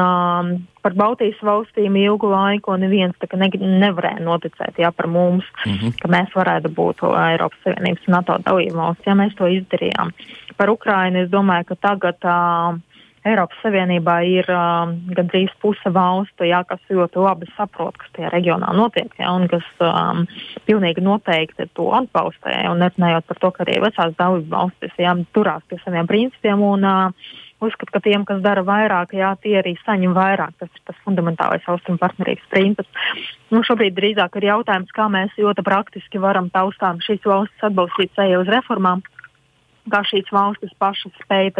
par 0.83 0.95
Baltijas 0.99 1.39
valstīm 1.43 1.95
ilgu 2.01 2.27
laiku 2.31 2.75
neviens 2.79 3.15
ne, 3.39 3.49
nevarēja 3.83 4.23
noticēt 4.23 4.81
jā, 4.83 4.91
par 4.91 5.07
mums, 5.07 5.47
mm 5.65 5.71
-hmm. 5.71 5.95
ka 6.01 6.11
mēs 6.11 6.35
varētu 6.35 6.73
būt 6.75 7.05
Eiropas 7.07 7.63
Savienības 7.63 8.07
un 8.07 8.13
NATO 8.17 8.37
dalībvalsts, 8.43 9.07
ja 9.07 9.15
mēs 9.15 9.35
to 9.39 9.47
izdarījām. 9.47 10.11
Par 10.57 10.69
Ukrainu 10.69 11.23
es 11.23 11.29
domāju, 11.29 11.71
ka 11.71 11.75
tagad. 11.75 12.19
Uh, 12.23 12.79
Eiropas 13.27 13.59
Savienībā 13.63 14.17
ir 14.27 14.47
um, 14.53 14.93
gandrīz 15.17 15.51
puse 15.61 15.91
valstu, 15.93 16.47
jā, 16.47 16.61
kas 16.69 16.81
ļoti 16.91 17.23
labi 17.23 17.49
saprot, 17.55 17.97
kas 17.99 18.13
tajā 18.15 18.31
reģionā 18.33 18.71
notiek, 18.77 19.11
jā, 19.19 19.31
un 19.33 19.47
kas 19.51 19.65
um, 19.83 20.23
pilnīgi 20.67 21.03
noteikti 21.03 21.67
to 21.77 21.89
atbalsta. 21.97 22.53
Un 22.71 22.81
nerunājot 22.83 23.27
par 23.27 23.41
to, 23.41 23.51
ka 23.55 23.65
arī 23.65 23.81
vecās 23.83 24.15
dalību 24.19 24.53
valstis 24.53 24.95
jā, 25.01 25.15
turās 25.35 25.65
pie 25.67 25.81
saviem 25.83 26.09
principiem 26.09 26.63
un 26.63 26.87
uh, 26.87 27.27
uzskata, 27.63 27.95
ka 27.95 28.01
tiem, 28.05 28.25
kas 28.27 28.41
dara 28.45 28.63
vairāk, 28.65 29.15
jā, 29.17 29.31
tie 29.41 29.57
arī 29.61 29.75
saņem 29.83 30.13
vairāk. 30.17 30.53
Tas 30.61 30.69
ir 30.69 30.83
tas 30.89 31.01
fundamentālais 31.05 31.65
austrumu 31.69 32.01
partnerības 32.01 32.47
princips. 32.53 33.05
Nu, 33.53 33.63
šobrīd 33.65 33.97
drīzāk 33.97 34.37
ir 34.39 34.49
jautājums, 34.51 34.93
kā 34.95 35.09
mēs 35.11 35.35
ļoti 35.39 35.65
praktiski 35.65 36.21
varam 36.21 36.51
taustām 36.53 37.01
šīs 37.03 37.25
valstis 37.25 37.69
atbalstīt 37.69 38.13
ceļu 38.17 38.43
uz 38.43 38.53
reformām, 38.53 39.03
kā 39.91 40.03
šīs 40.05 40.29
valstis 40.35 40.73
pašas 40.79 41.15
spēja 41.23 41.55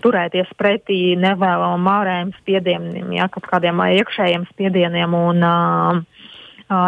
turēties 0.00 0.50
pretī 0.58 1.14
nevēlamam 1.20 1.88
ārējiem 1.92 2.32
spiedieniem, 2.40 3.12
ja, 3.18 3.28
kaut 3.32 3.46
kādiem 3.50 3.82
iekšējiem 3.98 4.46
spiedieniem 4.52 5.16
un 5.18 5.44
uh, 5.46 6.00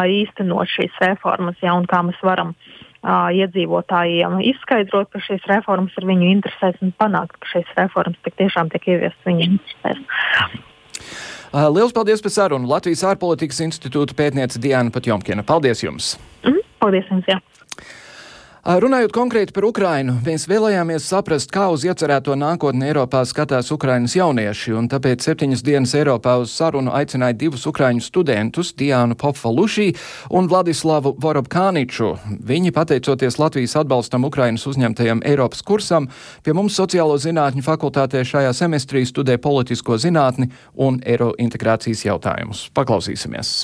īstenot 0.09 0.71
šīs 0.71 0.99
reformas, 1.03 1.59
ja, 1.63 1.75
un 1.77 1.89
kā 1.91 2.01
mēs 2.07 2.21
varam 2.25 2.55
uh, 2.55 3.29
iedzīvotājiem, 3.35 4.39
izskaidrot, 4.53 5.11
ka 5.13 5.23
šīs 5.25 5.45
reformas 5.51 5.97
ir 6.01 6.09
viņu 6.09 6.31
interesēs 6.37 6.81
un 6.85 6.95
panākt, 6.99 7.37
ka 7.41 7.57
šīs 7.57 7.75
reformas 7.79 8.21
tik 8.25 8.39
tiešām 8.41 8.73
tiek 8.73 8.89
ieviestas 8.95 9.29
viņu 9.29 9.51
interesēs. 9.51 10.63
Lielas 11.55 11.93
paldies 11.95 12.23
par 12.23 12.33
sarunu 12.35 12.67
Latvijas 12.67 13.05
ārpolitikas 13.07 13.61
institūta 13.63 14.17
pētniece 14.19 14.59
Diana 14.59 14.91
Patjomkina. 14.91 15.45
Paldies 15.47 15.85
jums! 15.85 16.17
Mm, 16.43 16.65
paldies 16.83 17.07
jums! 17.13 17.29
Jā. 17.31 17.39
Runājot 18.65 19.13
konkrēti 19.13 19.53
par 19.53 19.67
Ukrainu, 19.69 20.15
mēs 20.25 20.47
vēlējāmies 20.49 21.05
saprast, 21.05 21.51
kā 21.53 21.67
uz 21.69 21.83
iecerēto 21.85 22.33
nākotni 22.33 22.87
Eiropā 22.89 23.21
skatās 23.29 23.69
Ukrainas 23.75 24.15
jaunieši, 24.17 24.73
un 24.73 24.89
tāpēc 24.89 25.21
septiņas 25.21 25.61
dienas 25.67 25.93
Eiropā 26.01 26.39
uz 26.41 26.55
sarunu 26.57 26.95
aicināja 26.97 27.37
divus 27.43 27.67
ukraiņu 27.69 28.01
studentus, 28.01 28.73
Diānu 28.73 29.19
Popfalušī 29.21 29.91
un 30.33 30.49
Vladislavu 30.49 31.13
Vorobkāniču. 31.21 32.15
Viņi, 32.41 32.73
pateicoties 32.73 33.37
Latvijas 33.37 33.77
atbalstam 33.85 34.25
Ukrainas 34.25 34.65
uzņemtajam 34.73 35.21
Eiropas 35.29 35.61
kursam, 35.61 36.09
pie 36.41 36.57
mums 36.57 36.81
sociālo 36.81 37.21
zinātņu 37.21 37.69
fakultātē 37.69 38.25
šajā 38.25 38.57
semestrī 38.57 39.05
studē 39.05 39.37
politisko 39.37 40.01
zinātni 40.01 40.49
un 40.73 41.03
eiro 41.05 41.35
integrācijas 41.37 42.09
jautājumus. 42.09 42.71
Paklausīsimies! 42.73 43.59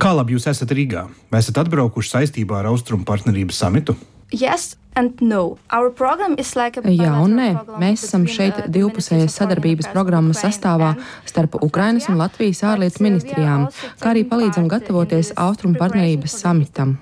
Kā 0.00 0.14
labi 0.16 0.32
jūs 0.32 0.46
esat 0.48 0.70
Rīgā? 0.72 1.06
Vai 1.32 1.42
esat 1.42 1.58
atbraukuši 1.60 2.14
saistībā 2.14 2.62
ar 2.62 2.70
Austrumu 2.70 3.04
partnerības 3.08 3.58
samitu? 3.60 3.98
Yes 4.32 4.76
no. 5.20 5.58
Like 6.56 6.82
Jā 6.90 7.12
un 7.22 7.36
nē. 7.36 7.48
Mēs 7.80 8.04
esam 8.08 8.26
šeit 8.26 8.58
uh, 8.58 8.68
divpusējas 8.72 9.36
sadarbības 9.38 9.90
programmas 9.92 10.42
sastāvā 10.42 10.94
starp 11.28 11.58
Ukrainas 11.62 12.08
un 12.08 12.18
Latvijas 12.18 12.62
ārlietu 12.66 13.02
ministrijām, 13.06 13.68
kā 14.00 14.12
arī 14.12 14.24
palīdzam 14.28 14.68
gatavoties 14.68 15.34
Austrumu 15.36 15.78
partnerības 15.78 16.38
samitam. 16.42 16.98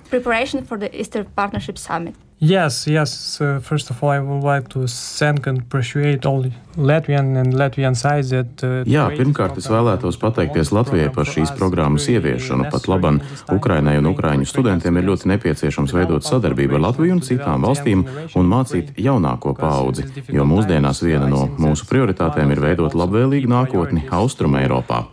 Yes, 2.40 2.86
yes. 2.86 3.40
Uh, 3.40 3.58
first 3.58 3.90
of 3.90 4.02
all, 4.02 4.10
I 4.10 4.20
would 4.20 4.44
like 4.44 4.68
to 4.68 4.86
thank 4.86 5.46
and 5.48 5.58
appreciate 5.58 6.24
all 6.24 6.44
Latvian 6.76 7.36
and 7.36 7.52
Latvian 7.54 7.96
sides 7.96 8.30
that. 8.30 8.62
Uh, 8.62 8.86
Jā, 8.86 9.08
pirmkārt, 9.10 9.58
es 9.58 9.66
vēlētos 9.66 10.20
pateikties 10.22 10.70
Latvijai 10.70 11.10
par 11.10 11.26
šīs 11.26 11.50
programmas 11.58 12.06
ieviešanu. 12.06 12.68
Pat 12.70 12.86
labam 12.86 13.18
Ukrainai 13.50 13.96
un 13.98 14.06
Ukraiņu 14.12 14.46
studentiem 14.46 15.00
ir 15.00 15.08
ļoti 15.10 15.32
nepieciešams 15.34 15.96
veidot 15.98 16.22
sadarbību 16.22 16.78
ar 16.78 16.84
Latviju 16.86 17.18
un 17.18 17.24
citām 17.26 17.66
valstīm 17.66 18.06
un 18.06 18.54
mācīt 18.54 18.94
jaunāko 19.02 19.56
paudzi, 19.58 20.06
jo 20.30 20.46
mūsdienās 20.46 21.02
viena 21.02 21.26
no 21.26 21.48
mūsu 21.58 21.90
prioritātēm 21.90 22.54
ir 22.54 22.62
veidot 22.62 22.94
labvēlīgu 22.94 23.50
nākotni 23.50 24.06
Austrum 24.14 24.54
Eiropā. 24.62 25.08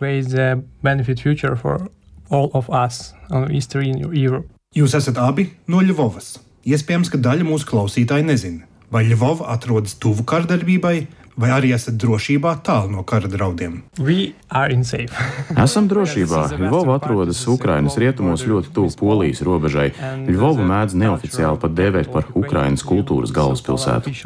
Jūs 4.76 4.94
esat 4.98 5.18
abi 5.18 5.50
no 5.66 5.82
Ļuvovas. 5.82 6.36
Iespējams, 6.66 7.12
ka 7.12 7.18
daļa 7.22 7.44
mūsu 7.46 7.68
klausītāji 7.70 8.24
nezina, 8.26 8.64
vai 8.90 9.04
Ļuvova 9.06 9.52
atrodas 9.54 9.92
tuvu 10.02 10.24
kardarbībai, 10.26 10.96
vai 11.38 11.50
arī 11.54 11.68
esat 11.76 11.94
drošībā 12.02 12.56
tālu 12.66 12.90
no 12.96 13.04
kara 13.06 13.28
draudiem? 13.30 13.76
Esam 15.64 15.86
drošībā. 15.86 16.40
Ļuvova 16.58 16.96
atrodas 16.98 17.44
Ukrainas 17.52 17.94
rietumos 18.02 18.42
ļoti 18.50 18.72
tuvu 18.74 18.90
Polijas 18.98 19.44
robežai. 19.46 19.92
Ļuvovu 20.26 20.66
mēdz 20.66 20.96
neoficiāli 21.04 21.60
pat 21.62 21.76
dēvēt 21.78 22.10
par 22.10 22.26
Ukrainas 22.34 22.82
kultūras 22.88 23.30
galvaspilsētu. 23.36 24.16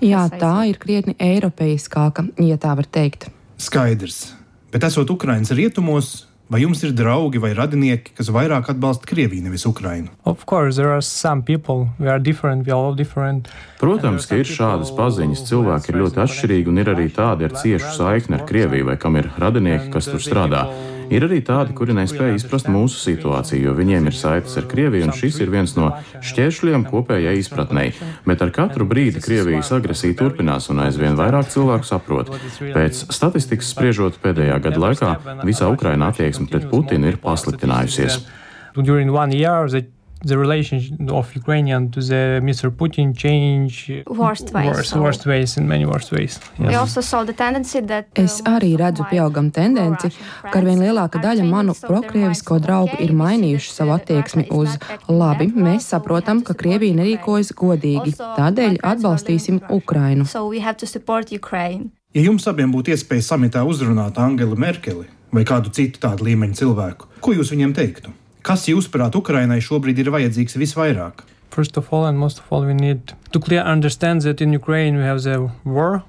Jā, 0.00 0.22
tā 0.40 0.54
ir 0.70 0.80
krietni 0.80 1.18
eiropeiskāka, 1.20 2.30
ja 2.40 2.56
tā 2.62 2.72
var 2.80 2.88
teikt. 2.88 3.28
Skaidrs. 3.60 4.30
Bet 4.72 4.88
esot 4.88 5.12
Ukrainas 5.12 5.52
rietumos, 5.52 6.14
Vai 6.46 6.60
jums 6.62 6.78
ir 6.86 6.92
draugi 6.94 7.40
vai 7.42 7.50
radinieki, 7.58 8.12
kas 8.14 8.28
vairāk 8.30 8.68
atbalsta 8.70 9.08
Krieviju, 9.10 9.42
nevis 9.42 9.64
Ukrainu? 9.66 10.12
Protams, 13.80 14.28
ka 14.30 14.38
ir 14.38 14.46
šādas 14.46 14.92
paziņas. 14.94 15.42
Cilvēki 15.48 15.90
ir 15.90 15.98
ļoti 16.04 16.22
atšķirīgi 16.22 16.70
un 16.70 16.78
ir 16.84 16.92
arī 16.94 17.08
tādi 17.16 17.48
ar 17.48 17.56
ciešu 17.58 17.90
saikni 17.98 18.38
ar 18.38 18.46
Krieviju 18.46 18.92
vai 18.92 18.94
kam 18.94 19.18
ir 19.18 19.26
radinieki, 19.42 19.90
kas 19.90 20.06
tur 20.06 20.22
strādā. 20.22 20.68
Ir 21.12 21.26
arī 21.26 21.38
tādi, 21.46 21.74
kuri 21.76 21.94
nespēja 21.96 22.36
izprast 22.36 22.68
mūsu 22.72 22.98
situāciju, 22.98 23.68
jo 23.68 23.74
viņiem 23.78 24.08
ir 24.10 24.16
saites 24.16 24.56
ar 24.58 24.66
Krieviju, 24.70 25.06
un 25.08 25.14
šis 25.16 25.38
ir 25.44 25.52
viens 25.54 25.76
no 25.78 25.92
šķēršļiem 26.18 26.86
kopējai 26.90 27.36
izpratnei. 27.40 27.92
Bet 28.26 28.42
ar 28.44 28.52
katru 28.54 28.88
brīdi 28.90 29.22
Krievijas 29.22 29.72
agresija 29.76 30.18
turpinās, 30.18 30.70
un 30.72 30.82
aizvien 30.86 31.18
vairāk 31.18 31.50
cilvēku 31.54 31.86
saprot. 31.88 32.32
Pēc 32.60 33.06
statistikas 33.14 33.70
spriežot 33.74 34.18
pēdējā 34.22 34.58
gada 34.68 34.82
laikā, 34.86 35.12
visā 35.46 35.70
Ukrainā 35.72 36.10
attieksme 36.12 36.50
pret 36.50 36.66
Putinu 36.70 37.12
ir 37.12 37.20
pasliktinājusies. 37.22 38.24
During 38.76 39.08
one 39.08 39.32
year, 39.32 39.70
the 39.70 39.86
the 40.26 40.36
relation 40.38 41.08
of 41.10 41.34
Ukrainian 41.36 41.90
to 41.90 42.00
the 42.00 42.40
Mr. 42.42 42.70
Putin 42.70 43.16
change 43.16 44.02
worst 44.06 44.52
ways, 44.52 44.66
worst, 44.66 44.90
so. 44.90 45.00
worst 45.00 45.26
ways 45.26 45.56
in 45.56 45.68
many 45.68 45.86
worst 45.86 46.12
ways. 46.12 46.40
Yes. 46.58 46.94
That, 47.86 48.06
uh, 48.16 48.24
es 48.24 48.42
arī 48.42 48.76
redzu 48.76 49.06
pieaugam 49.10 49.50
tendenci, 49.50 50.10
ka 50.42 50.58
arvien 50.60 50.82
lielāka 50.82 51.20
daļa 51.22 51.46
manu 51.46 51.74
prokrievisko 51.78 52.58
draugu 52.62 52.98
ir 53.04 53.12
mainījuši 53.16 53.72
savu 53.72 53.94
attieksmi 53.96 54.48
uz 54.50 54.76
labi, 55.08 55.48
mēs 55.54 55.90
saprotam, 55.94 56.42
ka 56.46 56.56
Krievija 56.58 56.98
nerīkojas 56.98 57.52
godīgi, 57.56 58.16
tādēļ 58.18 58.80
atbalstīsim 58.82 59.62
Ukrainu. 59.70 60.26
Ja 62.16 62.22
jums 62.24 62.46
abiem 62.48 62.70
būtu 62.72 62.94
iespēja 62.94 63.24
samitā 63.26 63.62
uzrunāt 63.68 64.18
Angelu 64.18 64.56
Merkeli 64.56 65.10
vai 65.36 65.42
kādu 65.44 65.72
citu 65.74 66.00
tādu 66.00 66.24
līmeņu 66.28 66.56
cilvēku, 66.62 67.10
ko 67.20 67.34
jūs 67.36 67.50
viņiem 67.52 67.74
teiktu? 67.76 68.14
Kas, 68.46 68.68
jūsuprāt, 68.70 69.16
Ukrainai 69.18 69.56
šobrīd 69.58 69.98
ir 69.98 70.12
vajadzīgs 70.14 70.54
visvairāk? 70.60 71.24
First 71.50 71.78
of 71.80 71.88
all, 71.90 72.04
and 72.06 72.16
most 72.16 72.38
of 72.38 72.52
all, 72.52 72.62
we 72.62 72.74
need 72.74 73.14
to 73.32 73.40
clearly 73.40 73.66
understand 73.66 74.22
that 74.22 74.40
in 74.40 74.52
Ukraine 74.52 74.96
we 74.96 75.02
have 75.02 75.22
the 75.22 75.50
war, 75.64 76.04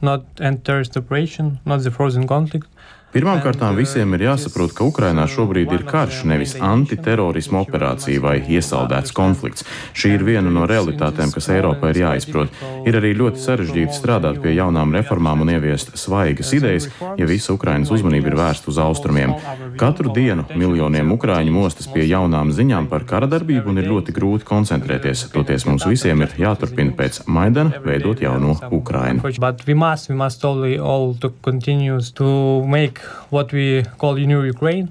not 0.00 0.22
and 0.38 0.62
terrorist 0.64 0.96
operation, 0.96 1.58
not 1.64 1.82
the 1.82 1.90
frozen 1.90 2.28
conflict. 2.28 2.68
Pirmkārt, 3.10 3.58
visiem 3.74 4.12
ir 4.14 4.22
jāsaprot, 4.22 4.70
ka 4.70 4.84
Ukrainā 4.86 5.24
šobrīd 5.26 5.72
ir 5.74 5.82
karš, 5.82 6.20
nevis 6.30 6.52
antiterorisma 6.62 7.58
operācija 7.64 8.22
vai 8.22 8.36
iesaldēts 8.38 9.10
konflikts. 9.16 9.66
Šī 9.98 10.12
ir 10.14 10.22
viena 10.28 10.52
no 10.54 10.62
realitātēm, 10.70 11.32
kas 11.34 11.50
Eiropā 11.50 11.90
ir 11.90 12.04
jāizprot. 12.04 12.54
Ir 12.86 13.00
arī 13.00 13.10
ļoti 13.18 13.42
sarežģīti 13.42 13.98
strādāt 13.98 14.38
pie 14.44 14.54
jaunām 14.54 14.94
reformām 14.94 15.42
un 15.42 15.50
ieviest 15.56 15.90
svaigas 15.98 16.54
idejas, 16.54 16.86
ja 17.18 17.26
visa 17.26 17.56
Ukrainas 17.56 17.90
uzmanība 17.90 18.30
ir 18.30 18.38
vērsta 18.38 18.70
uz 18.70 18.78
austrumiem. 18.78 19.34
Katru 19.78 20.12
dienu 20.14 20.44
miljoniem 20.56 21.12
ukrāņu 21.14 21.52
mostas 21.54 21.88
pie 21.92 22.06
jaunām 22.08 22.50
ziņām 22.54 22.88
par 22.90 23.04
kara 23.08 23.28
darbību 23.30 23.70
un 23.72 23.82
ir 23.82 23.88
ļoti 23.90 24.14
grūti 24.16 24.48
koncentrēties. 24.48 25.26
Toties 25.34 25.66
mums 25.68 25.86
visiem 25.88 26.24
ir 26.26 26.34
jāturpina 26.40 26.96
pēc 26.98 27.22
Maidana 27.30 27.82
veidot 27.84 28.22
jauno 28.22 28.56
Ukrainu 28.70 29.20
what 33.30 33.52
we 33.52 33.84
call 33.98 34.14
New 34.14 34.42
Ukraine 34.44 34.88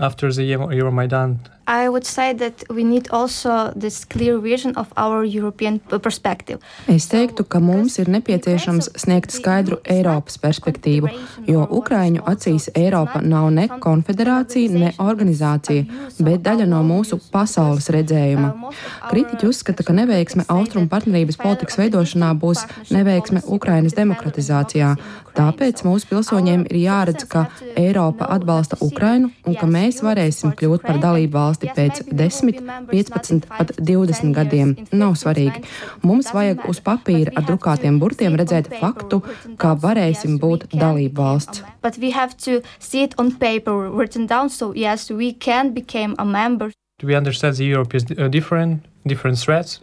after 0.00 0.32
the 0.32 0.42
Euromaidan 0.52 1.38
I 1.66 1.88
would 1.88 2.06
say 2.06 2.32
that 2.34 2.62
we 2.70 2.84
need 2.84 3.08
also 3.10 3.72
this 3.74 4.04
clear 4.04 4.38
vision 4.38 4.72
of 4.76 4.86
our 4.96 5.24
European 5.24 5.80
perspective. 5.80 6.60
Es 6.86 7.08
teiktu, 7.10 7.42
ka 7.42 7.58
mums 7.58 7.98
ir 7.98 8.06
nepieciešams 8.06 8.92
sniegt 8.94 9.34
skaidru 9.34 9.80
Eiropas 9.82 10.38
perspektīvu, 10.38 11.10
jo 11.50 11.66
Ukraiņu 11.66 12.22
acīs 12.22 12.68
Eiropa 12.74 13.18
nav 13.18 13.50
ne 13.50 13.66
konfederācija, 13.82 14.70
ne 14.78 14.92
organizācija, 15.02 15.84
bet 16.22 16.46
daļa 16.46 16.68
no 16.70 16.84
mūsu 16.86 17.18
pasaules 17.34 17.90
redzējuma. 17.90 18.70
Kritiķi 19.10 19.50
uzskata, 19.50 19.82
ka 19.82 19.96
neveiksme 19.96 20.46
austrumu 20.46 20.86
partnerības 20.92 21.40
politikas 21.42 21.80
veidošanā 21.82 22.30
būs 22.38 22.62
neveiksme 22.94 23.42
Ukrainas 23.58 23.98
demokratizācijā. 23.98 24.94
Tāpēc 25.36 25.82
mūsu 25.84 26.08
pilsoņiem 26.08 26.62
ir 26.70 26.78
jāredz, 26.80 27.26
ka 27.28 27.42
Eiropa 27.76 28.30
atbalsta 28.32 28.78
Ukrainu 28.80 29.28
un 29.44 29.58
ka 29.58 29.66
mēs 29.68 30.00
varēsim 30.04 30.54
kļūt 30.56 30.86
par 30.86 31.02
dalību 31.02 31.34
valsti 31.36 31.55
valsti 31.56 31.72
pēc 31.76 32.02
10, 32.12 32.90
15, 32.90 33.46
pat 33.48 33.72
20 33.78 34.34
gadiem. 34.34 34.76
Nav 34.92 35.16
svarīgi. 35.16 35.64
Mums 36.02 36.32
vajag 36.34 36.66
uz 36.68 36.80
papīra 36.80 37.32
ar 37.36 37.46
drukātiem 37.46 37.98
burtiem 37.98 38.36
redzēt 38.36 38.68
faktu, 38.80 39.22
kā 39.56 39.74
varēsim 39.76 40.38
būt 40.38 40.68
dalību 40.72 41.16
valsts. 41.16 41.62
But 41.82 41.98
we 41.98 42.10
have 42.10 42.36
to 42.44 42.62
see 42.78 43.02
it 43.02 43.14
on 43.18 43.32
paper 43.32 43.90
written 43.90 44.26
down, 44.26 44.50
so 44.50 44.72
yes, 44.74 45.10
we 45.10 45.32
can 45.32 45.72
become 45.72 46.14
a 46.18 46.24
member. 46.24 46.72
We 47.02 47.14
understand 47.14 47.56
the 47.56 47.64
Europe 47.64 47.94
is 47.94 48.04
uh, 48.10 48.28
different. 48.28 48.84
Threats, 49.06 49.78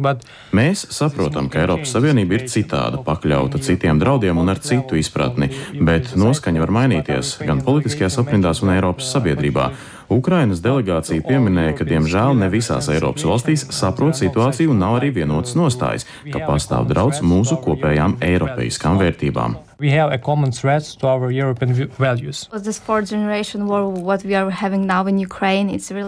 but... 0.00 0.24
Mēs 0.50 0.80
saprotam, 0.90 1.46
ka 1.46 1.60
Eiropas 1.62 1.92
Savienība 1.94 2.34
ir 2.34 2.46
citāda, 2.50 2.98
pakļauta 3.06 3.60
citiem 3.62 4.00
draudiem 4.02 4.40
un 4.42 4.50
ar 4.50 4.58
citu 4.58 4.98
izpratni, 4.98 5.46
bet 5.78 6.16
noskaņa 6.18 6.64
var 6.64 6.72
mainīties 6.74 7.36
gan 7.46 7.62
politiskajās 7.62 8.18
aprindās 8.18 8.64
un 8.64 8.72
Eiropas 8.74 9.12
sabiedrībā. 9.14 9.68
Ukrainas 10.12 10.62
delegācija 10.62 11.24
pieminēja, 11.26 11.76
ka 11.80 11.86
diemžēl 11.88 12.36
ne 12.38 12.50
visās 12.52 12.90
Eiropas 12.92 13.26
valstīs 13.26 13.66
saprot 13.74 14.18
situāciju 14.18 14.70
un 14.74 14.82
nav 14.84 15.00
arī 15.00 15.12
vienotas 15.20 15.56
nostājas, 15.58 16.06
ka 16.30 16.44
pastāv 16.46 16.86
draudz 16.92 17.24
mūsu 17.26 17.58
kopējām 17.64 18.20
eiropeiskām 18.22 19.02
vērtībām. 19.02 19.58
We 19.78 19.90
have 19.90 20.10
a 20.10 20.16
common 20.16 20.52
threat 20.52 20.84
to 21.00 21.06
our 21.06 21.30
European 21.30 21.74
values. 21.98 22.48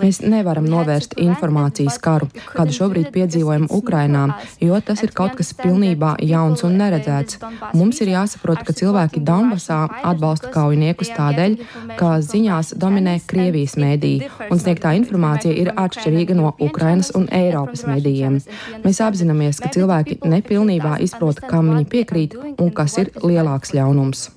Mēs 0.02 0.20
nevaram 0.24 0.68
novērst 0.72 1.16
informācijas 1.20 1.98
karu, 2.00 2.28
kādu 2.48 2.72
šobrīd 2.72 3.10
piedzīvojam 3.12 3.66
Ukrainā, 3.68 4.22
jo 4.64 4.78
tas 4.80 5.02
ir 5.04 5.12
kaut 5.12 5.36
kas 5.36 5.52
pilnībā 5.58 6.14
jauns 6.24 6.64
un 6.64 6.78
neredzēts. 6.80 7.36
Mums 7.76 8.00
ir 8.00 8.14
jāsaprot, 8.14 8.62
ka 8.64 8.72
cilvēki 8.72 9.20
Donbasā 9.28 9.82
atbalsta 10.00 10.48
kaujiniekus 10.54 11.12
tādēļ, 11.18 11.58
ka 12.00 12.14
ziņās 12.24 12.72
dominē 12.80 13.18
Krievijas 13.28 13.76
mēdīji, 13.76 14.32
un 14.48 14.64
sniegtā 14.64 14.94
informācija 14.96 15.52
ir 15.52 15.74
atšķirīga 15.76 16.38
no 16.40 16.54
Ukrainas 16.56 17.12
un 17.12 17.28
Eiropas 17.28 17.84
medijiem. 17.84 18.40
Mēs 18.80 19.04
apzināmies, 19.04 19.60
ka 19.60 19.68
cilvēki 19.76 20.22
nepilnībā 20.24 20.96
izprot, 21.04 21.44
kam 21.52 21.68
viņi 21.74 21.88
piekrīt 21.92 22.40
un 22.56 22.72
kas 22.72 22.96
ir 23.04 23.12
lielāks 23.20 23.57
lielāks 23.58 23.74
ļaunums. 23.74 24.30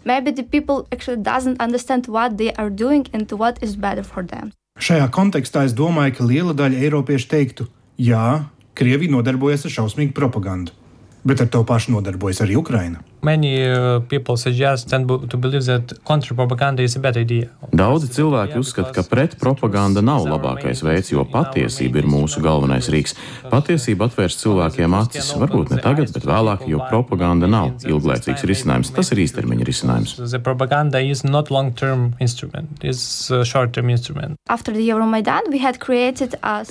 Šajā 4.81 5.09
kontekstā 5.11 5.65
es 5.65 5.73
domāju, 5.73 6.17
ka 6.17 6.23
liela 6.25 6.53
daļa 6.53 6.81
eiropiešu 6.81 7.27
teiktu, 7.29 7.67
jā, 7.97 8.45
Krievija 8.73 9.11
nodarbojas 9.11 9.65
ar 9.65 9.71
šausmīgu 9.71 10.13
propagandu, 10.13 10.71
bet 11.23 11.41
ar 11.41 11.47
to 11.51 11.63
pašu 11.63 11.91
nodarbojas 11.91 12.41
arī 12.41 12.55
Ukraina. 12.57 13.03
Many 13.23 13.69
uh, 13.69 13.99
people 14.09 14.35
suggest 14.35 14.93
and 14.93 15.07
to 15.29 15.37
believe 15.37 15.65
that 15.65 15.93
kontrapropaganda 16.03 16.79
is 16.79 16.95
a 16.95 16.99
bad 16.99 17.17
idea. 17.17 17.49
Daudzi 17.71 18.07
cilvēki 18.15 18.57
uzskata, 18.57 18.89
ka 18.95 19.03
pretpropaganda 19.05 20.01
nav 20.01 20.25
labākais 20.25 20.81
veids, 20.81 21.11
jo 21.13 21.21
patiesība 21.29 22.01
ir 22.01 22.07
mūsu 22.09 22.41
galvenais 22.41 22.89
rīks. 22.89 23.13
Patiesība 23.51 24.07
atvērs 24.09 24.39
cilvēkiem 24.41 24.95
acis, 24.97 25.29
varbūt 25.37 25.75
ne 25.75 25.77
tagad, 25.83 26.09
bet 26.15 26.25
vēlāk, 26.25 26.65
jo 26.71 26.81
propaganda 26.89 27.45
nav 27.45 27.85
ilglaicīgs 27.85 28.43
risinājums. 28.49 28.89
Tas 28.95 29.13
ir 29.13 29.21
īstermiņa 29.21 29.69
risinājums. 29.69 30.17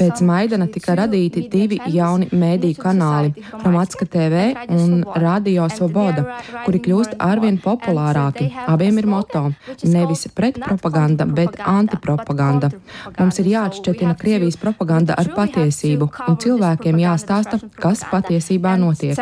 Pēc 0.01 0.25
Maidana 0.27 0.67
tika 0.75 0.99
radīti 0.99 1.47
divi 1.53 1.81
jauni 1.95 2.27
mēdīju 2.35 2.83
kanāli- 2.83 3.47
Promatska 3.63 4.11
TV 4.11 4.51
un 4.75 5.05
Radio 5.15 5.71
Svoboda 5.71 6.39
kuri 6.64 6.81
kļūst 6.85 7.16
arvien 7.18 7.59
populārāki. 7.62 8.50
Abiem 8.66 8.98
ir 8.98 9.07
moto- 9.07 9.53
nevis 9.94 10.26
pretpropaganda, 10.35 11.26
bet 11.26 11.57
antipropaganda. 11.59 12.70
Mums 13.18 13.38
ir 13.38 13.46
jāatšķetina 13.55 14.16
Krievijas 14.18 14.57
propaganda 14.57 15.14
ar 15.18 15.26
patiesību, 15.26 16.11
un 16.29 16.37
cilvēkiem 16.37 16.96
jāstāsta, 17.07 17.61
kas 17.76 18.05
patiesībā 18.05 18.76
notiek. 18.79 19.16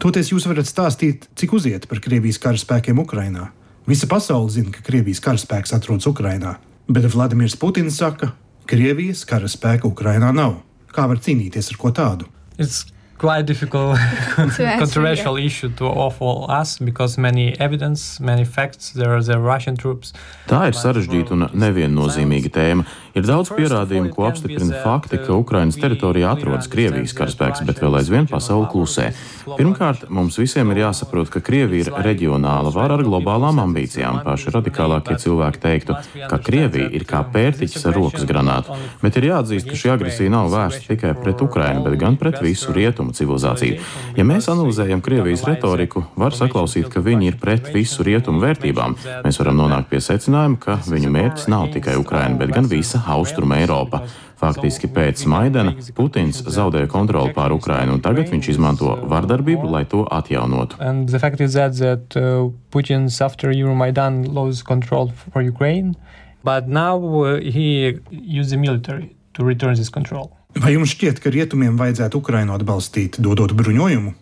Toties 0.00 0.30
jūs 0.32 0.46
varat 0.48 0.64
stāstīt, 0.64 1.26
cik 1.36 1.52
uziet 1.52 1.86
par 1.88 1.98
Krievijas 2.00 2.38
karaspēkiem 2.38 2.98
Ukrainā. 3.02 3.50
Visa 3.86 4.06
pasaule 4.06 4.50
zina, 4.50 4.70
ka 4.70 4.80
Krievijas 4.80 5.20
karaspēks 5.20 5.74
atrodas 5.76 6.06
Ukrainā, 6.06 6.56
bet 6.88 7.04
Vladimirs 7.04 7.56
Putins 7.56 7.98
saka, 7.98 8.32
ka 8.32 8.76
Krievijas 8.76 9.24
karaspēka 9.26 9.88
Ukrainā 9.88 10.32
nav. 10.32 10.62
Kā 10.94 11.08
var 11.10 11.18
cīnīties 11.18 11.72
ar 11.72 11.76
ko 11.76 11.90
tādu? 11.90 12.28
It's 12.56 12.86
quite 13.20 13.44
difficult 13.44 13.98
controversial 14.78 15.36
issue 15.36 15.68
to 15.76 15.84
offer 15.84 16.50
us 16.50 16.78
because 16.78 17.18
many 17.18 17.54
evidence, 17.60 18.18
many 18.18 18.44
facts, 18.44 18.92
there 18.92 19.14
are 19.14 19.22
the 19.22 19.38
Russian 19.38 19.76
troops. 19.76 20.14
Tā 20.48 20.70
ir 20.70 20.78
sarežģīta 20.78 21.36
un 21.36 21.46
neviennozīmīga 21.52 22.50
tēma. 22.56 22.86
Ir 23.14 23.26
daudz 23.26 23.52
pierādījumu, 23.54 24.12
ko 24.14 24.26
apstiprina 24.28 24.82
fakti, 24.84 25.18
ka 25.22 25.36
Ukrainas 25.38 25.78
teritorijā 25.80 26.34
atrodas 26.36 26.68
Krievijas 26.70 27.14
karaspēks, 27.18 27.64
bet 27.68 27.82
vēl 27.82 27.98
aizvien 28.00 28.28
pasauli 28.30 28.68
klusē. 28.70 29.10
Pirmkārt, 29.58 30.06
mums 30.08 30.38
visiem 30.38 30.70
ir 30.74 30.84
jāsaprot, 30.84 31.30
ka 31.32 31.42
Krievija 31.44 31.86
ir 31.88 31.92
reģionāla 32.06 32.72
vara 32.74 32.98
ar 32.98 33.04
globālām 33.06 33.62
ambīcijām. 33.64 34.22
Paši 34.26 34.54
radikālākie 34.54 35.18
cilvēki 35.22 35.62
teiktu, 35.64 35.98
ka 36.30 36.40
Krievija 36.44 36.90
ir 36.94 37.06
kā 37.08 37.24
pērtiķis 37.34 37.88
ar 37.90 37.98
rokas 37.98 38.28
granātu, 38.28 38.78
bet 39.02 39.18
ir 39.18 39.30
jāatzīst, 39.32 39.70
ka 39.70 39.78
šī 39.82 39.94
agresija 39.96 40.36
nav 40.36 40.52
vērsta 40.54 40.92
tikai 40.92 41.16
pret 41.18 41.42
Ukrainu, 41.42 41.82
bet 41.86 41.98
gan 42.00 42.20
pret 42.20 42.38
visu 42.44 42.70
rietumu 42.76 42.88
rietumu 42.90 43.14
civilizāciju. 43.16 43.80
Ja 44.16 44.24
mēs 44.26 44.48
analizējam 44.50 45.02
Krievijas 45.04 45.44
retoriku, 45.48 46.04
var 46.16 46.34
saklausīt, 46.36 46.88
ka 46.92 47.02
viņi 47.04 47.30
ir 47.30 47.38
pret 47.40 47.70
visu 47.74 48.04
rietumu 48.06 48.42
vērtībām. 48.44 48.96
Mēs 49.24 49.40
varam 49.40 49.58
nonākt 49.60 49.90
pie 49.90 50.00
secinājuma, 50.00 50.58
ka 50.60 50.78
viņu 50.86 51.10
mērķis 51.14 51.48
nav 51.50 51.70
tikai 51.74 51.96
Ukraina, 52.00 52.38
bet 52.40 52.52
gan 52.54 52.68
visa 52.70 53.00
Austruma 53.14 53.60
Eiropa. 53.60 54.04
Faktiski 54.40 54.88
pēc 54.88 55.26
Maidana 55.28 55.74
Putins 55.96 56.40
zaudēja 56.48 56.88
kontroli 56.88 57.34
pār 57.36 57.52
Ukrainu, 57.52 57.98
un 57.98 58.00
tagad 58.00 58.30
viņš 58.32 58.48
izmanto 58.54 58.94
vardarbību, 59.10 59.68
lai 59.68 59.84
to 59.84 60.06
atjaunotu. 60.08 60.78
That, 60.80 62.16
uh, 62.16 62.48
Putin's 62.72 63.20
after 63.20 63.52
Euromaidan 63.52 64.24
lost 64.32 64.64
control 64.64 65.12
for 65.12 65.42
Ukraine, 65.42 65.94
but 66.42 66.68
now 66.68 66.96
uh, 66.96 67.40
he 67.40 67.98
used 68.10 68.50
the 68.50 68.56
military 68.56 69.14
to 69.34 69.44
return 69.44 69.74
this 69.74 69.90
control. 69.90 70.32
Vai 70.58 70.72
jums 70.74 70.96
šķiet, 70.96 71.20
ka 71.22 71.30
rietumiem 71.30 71.76
vajadzētu 71.78 72.18
Ukrainu 72.18 72.56
atbalstīt, 72.56 73.20
dodot 73.22 73.52
bruņojumu? 73.54 74.16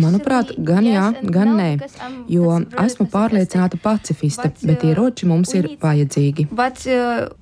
Manuprāt, 0.00 0.54
gan 0.58 0.86
jā, 0.88 1.06
gan 1.36 1.54
nē, 1.58 1.70
jo 2.30 2.58
esmu 2.84 3.08
pārliecināta 3.12 3.80
pacifiste, 3.82 4.50
bet 4.64 4.84
uh, 4.84 4.90
ieroči 4.92 5.28
mums 5.30 5.54
ir 5.58 5.70
vajadzīgi. 5.82 6.48
Uh, 6.50 7.32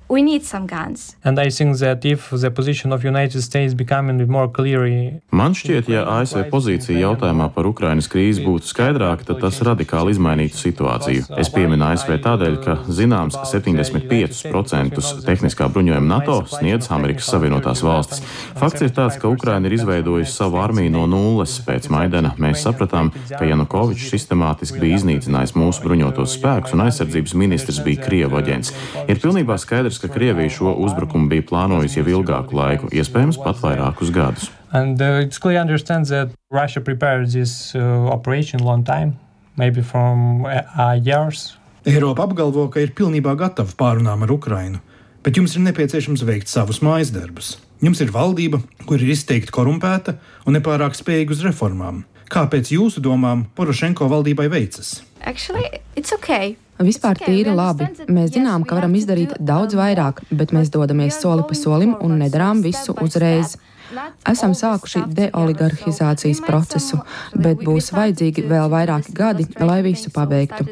Man 5.33 5.55
šķiet, 5.57 5.89
ja 5.89 6.03
ASV 6.19 6.45
pozīcija 6.51 6.99
jautājumā 6.99 7.47
par 7.55 7.67
Ukrainas 7.69 8.09
krīzi 8.11 8.43
būtu 8.45 8.69
skaidrāka, 8.69 9.25
tad 9.29 9.41
tas 9.41 9.61
radikāli 9.65 10.13
izmainītu 10.13 10.59
situāciju. 10.59 11.25
Es 11.41 11.49
pieminu 11.53 11.87
ASV 11.87 12.17
tādēļ, 12.27 12.59
ka 12.65 12.77
zināms 12.93 13.39
75% 13.49 15.01
tehniskā 15.25 15.69
bruņojuma 15.73 16.09
NATO 16.09 16.39
sniedz 16.51 16.91
Amerikas 16.93 17.31
Savienotās 17.33 17.81
valstis. 17.85 18.21
Fakts 18.59 18.85
ir 18.85 18.93
tāds, 18.93 19.17
ka 19.21 19.31
Ukraina 19.33 19.69
ir 19.69 19.79
izveidojusi 19.79 20.35
savu 20.35 20.61
armiju 20.63 20.91
no 20.93 21.03
nulles 21.09 21.57
pēc 21.65 21.89
Maidana, 21.93 22.33
mēs 22.41 22.63
sapratām, 22.65 23.11
ka 23.29 23.43
Janukovičs 23.47 24.09
sistemātiski 24.13 24.81
bija 24.81 24.99
iznīcinājis 25.01 25.55
mūsu 25.59 25.83
bruņotos 25.85 26.37
spēkus 26.39 26.73
un 26.75 26.85
aizsardzības 26.87 27.35
ministrs 27.39 27.81
bija 27.85 28.03
Krievu 28.07 28.39
aģents. 28.39 28.73
Ir 29.07 29.21
pilnībā 29.23 29.59
skaidrs, 29.61 29.99
ka 30.01 30.11
Krievija 30.11 30.51
šo 30.57 30.75
uzbrukumu 30.85 31.29
bija 31.31 31.45
plānojusi 31.51 32.01
jau 32.01 32.09
ilgāku 32.19 32.57
laiku, 32.57 32.91
iespējams 32.91 33.41
pat 33.43 33.61
vairākus 33.63 34.13
gadus. 34.13 34.51
And 34.73 35.01
uh, 35.01 35.21
it's 35.21 35.37
clearly 35.37 35.61
understands 35.61 36.09
that 36.09 36.31
Russia 36.49 36.81
prepared 36.81 37.29
this 37.29 37.75
uh, 37.75 37.79
operation 38.09 38.63
long 38.63 38.83
time, 38.83 39.19
maybe 39.55 39.81
from 39.81 40.45
uh, 40.45 40.97
years. 40.97 41.57
Eiropa 41.85 42.23
apgalvo, 42.23 42.69
ka 42.71 42.79
ir 42.79 42.95
pilnībā 42.95 43.35
gatava 43.37 43.75
pārunām 43.77 44.23
ar 44.23 44.31
Ukrainu, 44.31 44.79
bet 45.23 45.37
jums 45.37 45.57
ir 45.57 45.65
nepieciešams 45.67 46.23
veikt 46.25 46.47
savus 46.47 46.79
mājas 46.79 47.11
darbus. 47.11 47.57
Jums 47.83 47.99
ir 47.99 48.13
valdība, 48.15 48.61
kur 48.87 49.01
ir 49.01 49.09
izteikti 49.11 49.51
korumpēta 49.51 50.13
un 50.47 50.55
nepārāk 50.55 50.95
spējīga 50.95 51.35
uz 51.35 51.41
reformām. 51.43 52.03
Kāpēc 52.31 52.71
jūsu 52.71 53.01
domām 53.03 53.43
Porošenko 53.57 54.07
valdībai 54.07 54.45
veicas? 54.53 55.01
Actually, 55.19 55.67
okay. 55.99 56.55
Vispār 56.79 57.19
tīri 57.19 57.51
labi. 57.51 57.89
Mēs 58.07 58.31
zinām, 58.37 58.63
ka 58.63 58.79
varam 58.79 58.95
izdarīt 58.95 59.35
daudz 59.35 59.75
vairāk, 59.75 60.23
bet 60.31 60.55
mēs 60.55 60.71
dodamies 60.71 61.19
soli 61.19 61.43
pa 61.49 61.57
solim 61.59 61.93
un 61.99 62.15
nedarām 62.23 62.63
visu 62.63 62.95
uzreiz. 63.03 63.57
Esam 64.29 64.53
sākuši 64.57 65.03
deoligarhizācijas 65.17 66.41
procesu, 66.45 66.99
bet 67.35 67.61
būs 67.65 67.91
vajadzīgi 67.95 68.45
vēl 68.49 68.69
vairāki 68.71 69.13
gadi, 69.15 69.45
lai 69.59 69.81
visu 69.85 70.11
pabeigtu. 70.13 70.65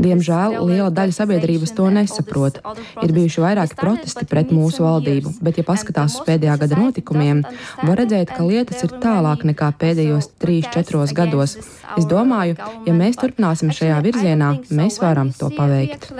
Diemžēl 0.00 0.56
liela 0.66 0.90
daļa 0.94 1.16
sabiedrības 1.16 1.74
to 1.76 1.88
nesaprot. 1.94 2.60
Ir 3.04 3.14
bijuši 3.16 3.44
vairāki 3.44 3.78
protesti 3.80 4.26
pret 4.28 4.52
mūsu 4.54 4.84
valdību, 4.86 5.36
bet, 5.40 5.60
ja 5.60 5.66
paskatās 5.66 6.18
uz 6.18 6.26
pēdējā 6.28 6.56
gada 6.64 6.80
notikumiem, 6.80 7.42
var 7.82 8.00
redzēt, 8.02 8.32
ka 8.36 8.46
lietas 8.46 8.84
ir 8.86 8.96
tālāk 9.02 9.46
nekā 9.52 9.72
pēdējos 9.80 10.30
3-4 10.42 11.16
gados. 11.16 11.56
Es 11.96 12.08
domāju, 12.08 12.56
ja 12.86 12.96
mēs 12.96 13.20
turpināsim 13.20 13.72
šajā 13.74 14.00
virzienā, 14.04 14.52
mēs 14.70 15.00
varam 15.02 15.32
to 15.36 15.50
paveikt. 15.54 16.10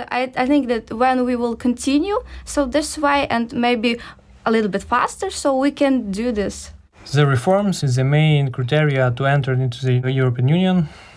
So 2.45 2.65
that's 2.65 2.97
why, 2.97 3.27
and 3.29 3.53
maybe 3.53 3.97
a 4.47 4.51
little 4.51 4.71
bit 4.71 4.83
faster 4.83 5.29
so 5.29 5.57
we 5.57 5.71
can 5.71 6.09
do 6.09 6.31
this. 6.31 6.71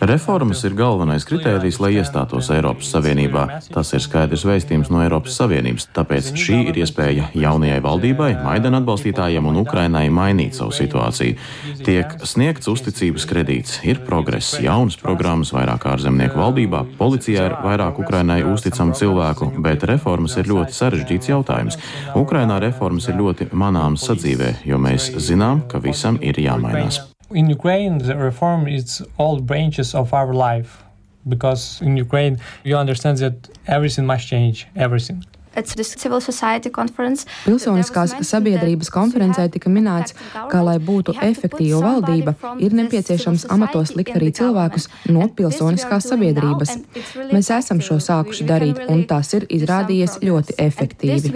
Reformas 0.01 0.63
ir 0.65 0.73
galvenais 0.79 1.27
kritērijs, 1.29 1.77
lai 1.83 1.91
iestātos 1.99 2.47
Eiropas 2.55 2.89
Savienībā. 2.95 3.43
Tas 3.75 3.91
ir 3.93 4.01
skaidrs 4.01 4.47
vēstījums 4.49 4.89
no 4.89 5.03
Eiropas 5.05 5.35
Savienības, 5.37 5.91
tāpēc 5.97 6.31
šī 6.41 6.61
ir 6.71 6.79
iespēja 6.81 7.27
jaunajai 7.37 7.81
valdībai, 7.85 8.31
Maidana 8.45 8.81
atbalstītājiem 8.81 9.51
un 9.51 9.59
Ukrainai 9.61 10.07
mainīt 10.15 10.57
savu 10.57 10.73
situāciju. 10.73 11.37
Tiek 11.85 12.15
sniegts 12.25 12.71
uzticības 12.71 13.27
kredīts, 13.29 13.81
ir 13.85 14.01
progress, 14.07 14.55
jaunas 14.63 14.97
programmas 15.01 15.53
vairāk 15.53 15.85
ārzemnieku 15.91 16.41
valdībā, 16.41 16.85
policijā 17.01 17.51
ir 17.51 17.59
vairāk 17.67 18.01
Ukrainai 18.01 18.41
uzticamu 18.49 18.97
cilvēku, 18.97 19.51
bet 19.61 19.85
reformas 19.91 20.39
ir 20.41 20.49
ļoti 20.49 20.79
sarežģīts 20.79 21.33
jautājums. 21.35 21.81
Ukrainā 22.17 22.57
reformas 22.63 23.11
ir 23.11 23.21
ļoti 23.21 23.51
manāmas 23.53 24.09
sadzīvē, 24.09 24.55
jo 24.71 24.81
mēs 24.81 25.13
zinām, 25.21 25.67
ka 25.69 25.80
visam 25.83 26.19
ir 26.23 26.35
jāmainās. 26.41 27.01
In 27.31 27.51
Ukraine, 27.51 27.99
the 27.99 28.17
reform 28.17 28.67
is 28.67 29.03
all 29.17 29.41
branches 29.41 29.95
of 29.95 30.13
our 30.13 30.35
life. 30.35 30.83
Because 31.29 31.83
in 31.83 31.97
Ukraine 31.97 32.39
you 32.65 32.77
understand 32.77 33.19
that 33.19 33.49
everything 33.67 34.07
must 34.07 34.27
change, 34.27 34.67
everything. 34.75 35.23
Pilsoniskās 37.45 38.13
sabiedrības 38.23 38.91
konferencē 38.95 39.49
tika 39.51 39.71
minēts, 39.73 40.15
ka, 40.33 40.61
lai 40.63 40.77
būtu 40.79 41.17
efektīva 41.27 41.81
valdība, 41.83 42.37
ir 42.63 42.77
nepieciešams 42.79 43.49
amatos 43.51 43.97
likt 43.99 44.15
arī 44.15 44.31
cilvēkus 44.39 44.87
no 45.11 45.27
pilsoniskās 45.27 46.07
sabiedrības. 46.13 46.77
Mēs 47.35 47.51
esam 47.59 47.83
šo 47.83 47.99
sākuši 47.99 48.47
darīt, 48.47 48.79
un 48.95 49.03
tas 49.11 49.35
ir 49.35 49.49
izrādījies 49.51 50.21
ļoti 50.23 50.55
efektīvi 50.69 51.35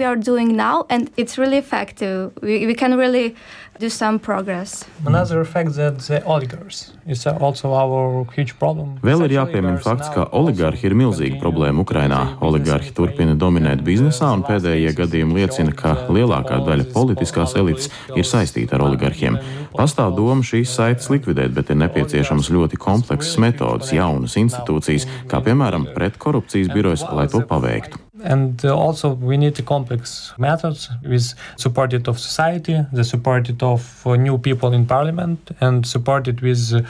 do 3.79 3.89
some 3.89 4.19
progress. 4.19 4.85
Another 5.05 5.43
fact 5.43 5.75
that 5.75 5.99
the 5.99 6.23
oligarchs 6.25 6.93
is 7.07 7.27
also 7.27 7.73
our 7.73 8.25
huge 8.35 8.57
problem. 8.59 8.99
Vēl 9.03 9.25
ir 9.27 9.35
jāpiemina 9.35 9.81
fakts, 9.83 10.09
ka 10.13 10.27
oligarhi 10.31 10.87
ir 10.87 10.95
milzīga 10.97 11.39
problēma 11.41 11.83
Ukrainā. 11.83 12.21
Oligarhi 12.45 12.93
turpina 12.95 13.35
dominēt 13.35 13.83
biznesā, 13.85 14.31
un 14.35 14.45
pēdējie 14.47 14.95
gadījumi 14.97 15.41
liecina, 15.41 15.75
ka 15.75 15.95
lielākā 16.09 16.61
daļa 16.65 16.87
politiskās 16.93 17.57
elites 17.59 17.91
ir 18.15 18.25
saistīta 18.27 18.79
ar 18.79 18.87
oligarhiem. 18.87 19.39
Pastāv 19.75 20.15
doma 20.15 20.45
šīs 20.45 20.71
saites 20.77 21.11
likvidēt, 21.11 21.51
bet 21.57 21.69
ir 21.69 21.81
nepieciešams 21.83 22.51
ļoti 22.55 22.79
komplekss 22.79 23.39
metodas, 23.43 23.91
jaunas 23.95 24.39
institūcijas, 24.39 25.09
kā 25.31 25.43
piemēram 25.43 25.91
pretkorupcijas 25.97 26.71
birojas, 26.73 27.05
lai 27.11 27.27
to 27.31 27.43
paveiktu. 27.45 28.04
And 28.23 28.63
uh, 28.63 28.75
also 28.75 29.13
we 29.13 29.37
need 29.37 29.63
complex 29.65 30.33
methods 30.37 30.89
with 31.03 31.33
supported 31.57 32.07
of 32.07 32.19
society, 32.19 32.85
the 32.93 33.03
supported 33.03 33.61
of 33.61 34.07
uh, 34.07 34.15
new 34.15 34.37
people 34.37 34.73
in 34.73 34.85
parliament, 34.85 35.51
and 35.59 35.85
supported 35.85 36.41
with 36.41 36.73
uh, 36.73 36.81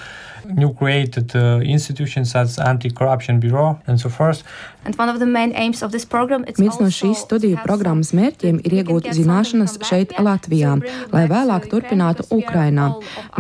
new 0.54 0.74
created 0.74 1.36
uh, 1.36 1.60
institutions 1.64 2.32
such 2.32 2.42
as 2.42 2.60
anti-corruption 2.60 3.40
bureau 3.40 3.80
and 3.88 4.00
so 4.00 4.10
forth. 4.10 4.44
Viens 6.58 6.78
no 6.80 6.88
šīs 6.94 7.22
studiju 7.26 7.58
programmas 7.64 8.12
mērķiem 8.14 8.60
ir 8.62 8.76
iegūt 8.82 9.08
zināšanas 9.18 9.80
šeit, 9.82 10.14
Latvijā, 10.22 10.76
lai 11.10 11.24
vēlāk 11.32 11.66
turpinātu 11.72 12.28
Ukrainā. 12.36 12.92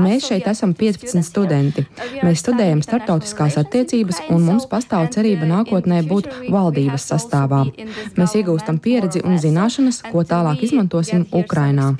Mēs 0.01 0.25
šeit 0.31 0.47
esam 0.49 0.73
15 0.73 1.21
studenti. 1.21 1.85
Mēs 2.25 2.41
studējam 2.41 2.81
startautiskās 2.81 3.59
attiecības, 3.61 4.17
un 4.33 4.41
mums 4.47 4.65
pastāv 4.71 5.11
cerība 5.13 5.45
nākotnē 5.51 6.01
būt 6.09 6.25
valdības 6.49 7.03
sastāvā. 7.11 7.61
Mēs 8.17 8.31
iegūstam 8.41 8.81
pieredzi 8.81 9.21
un 9.21 9.37
zināšanas, 9.37 10.01
ko 10.09 10.19
tālāk 10.25 10.57
izmantosim 10.65 11.27
Ukrainā. 11.29 11.93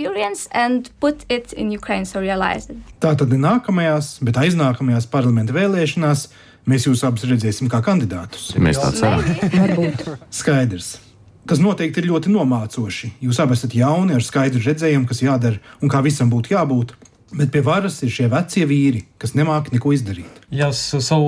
Tātad 3.06 3.30
ne 3.30 3.40
nākamajās, 3.46 4.06
bet 4.26 4.36
aiznākamajās 4.42 4.95
parlamenta 5.12 5.52
vēlēšanās 5.56 6.30
mēs 6.72 6.88
jūs 6.88 7.04
abus 7.04 7.28
redzēsim 7.28 7.68
kā 7.72 7.82
kandidātus. 7.84 8.54
Mēs 8.56 8.80
tā 8.80 8.94
ceram. 8.96 9.26
Varbūt. 9.60 10.06
Skaidrs. 10.34 10.96
Tas 11.46 11.60
noteikti 11.62 12.02
ir 12.02 12.08
ļoti 12.10 12.32
nomācoši. 12.34 13.12
Jūs 13.22 13.38
abi 13.44 13.54
esat 13.54 13.76
jauni, 13.78 14.16
ar 14.16 14.24
skaidru 14.26 14.64
redzējumu, 14.64 15.06
kas 15.12 15.22
jādara 15.22 15.60
un 15.84 15.92
kā 15.94 16.00
visam 16.06 16.32
būtu 16.32 16.56
jābūt. 16.56 16.96
Bet 17.36 17.52
pie 17.52 17.60
varas 17.66 17.98
ir 18.06 18.12
šie 18.16 18.30
vecie 18.32 18.64
vīri, 18.64 19.02
kas 19.20 19.34
nemāķi 19.36 19.74
neko 19.76 19.92
izdarīt. 19.92 20.38
Yes, 20.56 20.80
so 21.04 21.20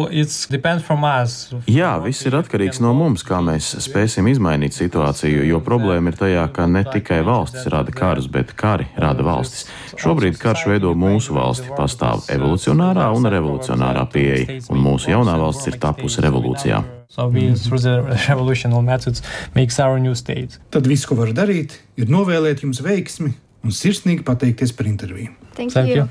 Jā, 1.68 1.89
viss 1.99 2.24
ir 2.30 2.38
atkarīgs 2.38 2.80
no 2.80 2.93
mums, 2.95 3.26
kā 3.28 3.41
mēs 3.43 3.74
spēsim 3.84 4.30
izmainīt 4.32 4.78
situāciju, 4.78 5.43
jo 5.49 5.60
problēma 5.66 6.14
ir 6.14 6.20
tajā, 6.20 6.45
ka 6.55 6.68
ne 6.72 6.86
tikai 6.88 7.20
valstis 7.28 7.68
rada 7.74 7.91
karus, 7.91 8.30
bet 8.32 8.53
kari 8.55 8.88
rada 8.95 9.26
valstis. 9.28 9.66
Šobrīd 9.99 10.39
karš 10.39 10.64
veido 10.72 10.93
mūsu 10.95 11.36
valsti, 11.36 11.74
pastāv 11.76 12.24
evolucionārā 12.32 13.10
un 13.18 13.28
revolucionārā 13.34 14.05
pieeja, 14.14 14.62
un 14.72 14.80
mūsu 14.86 15.12
jaunā 15.12 15.36
valsts 15.41 15.68
ir 15.68 15.76
tapusi 15.82 16.24
revolūcijā. 16.24 16.80
So 17.10 17.28
we, 17.28 17.53
through 17.55 17.80
the 17.80 18.01
revolutionary 18.30 18.84
methods, 18.84 19.24
makes 19.55 19.80
our 19.80 19.99
new 19.99 20.16
state. 20.16 20.60
Tad 20.72 20.88
viss, 20.88 21.08
ko 21.08 21.20
var 21.20 21.34
darīt, 21.36 21.76
ir 21.99 22.08
novēlēt 22.12 22.64
jums 22.64 22.80
veiksmi 22.84 23.34
un 23.64 23.74
sirsnīgi 23.74 24.26
pateikties 24.28 24.74
par 24.78 24.89
interviju. 24.89 25.34
Thank, 25.58 25.76
you. 25.89 26.08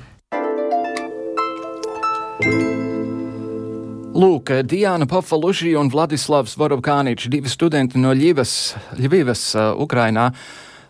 Lūk, 4.16 4.50
Diana 4.64 5.04
Pafaluši 5.04 5.74
un 5.76 5.90
Vladislavs 5.92 6.56
Vorovkāničs, 6.56 7.28
divi 7.28 7.50
studenti 7.52 8.00
no 8.00 8.14
Ļivas, 8.16 8.52
Ļivivas, 8.96 9.42
uh, 9.58 9.74
Ukrainā. 9.84 10.30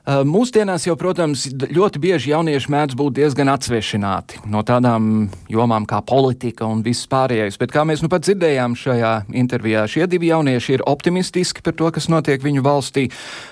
Mūsdienās 0.06 0.84
jau, 0.86 0.94
protams, 0.94 1.48
ļoti 1.50 1.98
bieži 1.98 2.30
jaunieši 2.30 2.70
mēdz 2.70 2.94
būt 2.94 3.16
diezgan 3.16 3.48
atsvešināti 3.50 4.38
no 4.46 4.60
tādām 4.62 5.26
jomām 5.50 5.82
kā 5.90 5.98
politika 6.06 6.68
un 6.70 6.84
viss 6.86 7.08
pārējais, 7.10 7.58
bet 7.58 7.74
kā 7.74 7.82
mēs 7.82 8.04
nu 8.04 8.10
pat 8.12 8.22
dzirdējām 8.22 8.76
šajā 8.78 9.10
intervijā, 9.34 9.82
šie 9.90 10.06
divi 10.06 10.30
jaunieši 10.30 10.76
ir 10.76 10.86
optimistiski 10.86 11.64
par 11.66 11.74
to, 11.74 11.90
kas 11.90 12.06
notiek 12.12 12.38
viņu 12.38 12.62
valstī. 12.62 13.08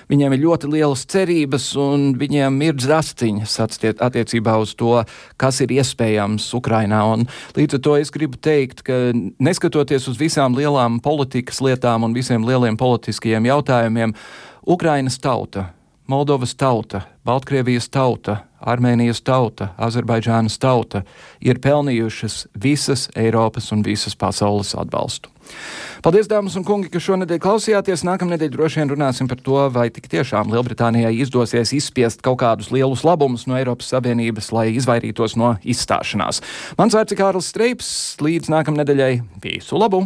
Viņiem 0.07 0.37
ir 0.37 0.43
ļoti 0.45 0.71
lielas 0.77 1.03
cerības 1.11 1.67
un 1.75 2.07
viņiem 2.23 2.63
ir 2.69 2.79
drasciņas 2.79 3.59
attiecībā 3.99 4.55
uz 4.63 4.77
to, 4.79 4.95
kas 5.35 5.59
ir 5.59 5.75
iespējams 5.75 6.47
Ukrainā. 6.55 7.03
Un 7.17 7.27
līdz 7.59 7.81
ar 7.81 7.83
to 7.83 7.99
es 7.99 8.15
gribu 8.15 8.39
teikt, 8.39 8.85
ka 8.87 9.09
neskatoties 9.43 10.07
uz 10.07 10.23
visām 10.23 10.55
lielām 10.55 11.01
politikas 11.03 11.59
lietām 11.59 12.07
un 12.07 12.15
visiem 12.15 12.47
lieliem 12.47 12.79
politiskajiem 12.79 13.51
jautājumiem, 13.51 14.15
Ukrainas 14.71 15.19
tauta 15.19 15.73
Moldovas 16.07 16.55
tauta, 16.55 17.01
Baltkrievijas 17.25 17.87
tauta, 17.89 18.37
Armēnijas 18.61 19.23
tauta, 19.25 19.71
Azerbaidžānas 19.77 20.59
tauta 20.61 21.01
ir 21.41 21.57
pelnījušas 21.61 22.47
visas 22.61 23.07
Eiropas 23.17 23.71
un 23.73 23.81
visas 23.85 24.13
pasaules 24.17 24.75
atbalstu. 24.77 25.31
Paldies, 26.05 26.29
dāmas 26.29 26.57
un 26.57 26.65
kungi, 26.65 26.91
ka 26.93 27.01
šonadēļ 27.01 27.39
klausījāties. 27.41 28.03
Nākamnedēļ 28.05 28.51
droši 28.53 28.81
vien 28.81 28.91
runāsim 28.93 29.29
par 29.29 29.41
to, 29.45 29.57
vai 29.73 29.87
tik 29.93 30.09
tiešām 30.11 30.53
Lielbritānijai 30.53 31.13
izdosies 31.21 31.73
izspiest 31.77 32.21
kaut 32.25 32.37
kādus 32.41 32.69
lielus 32.73 33.05
labumus 33.05 33.47
no 33.49 33.57
Eiropas 33.57 33.89
Savienības, 33.93 34.51
lai 34.53 34.67
izvairītos 34.75 35.37
no 35.41 35.55
izstāšanās. 35.65 36.43
Mans 36.77 36.97
vārds 36.97 37.13
ir 37.13 37.21
Kārlis 37.21 37.49
Streips. 37.53 37.89
Līdz 38.21 38.53
nākamnedēļai 38.53 39.11
visu 39.45 39.81
labu! 39.81 40.05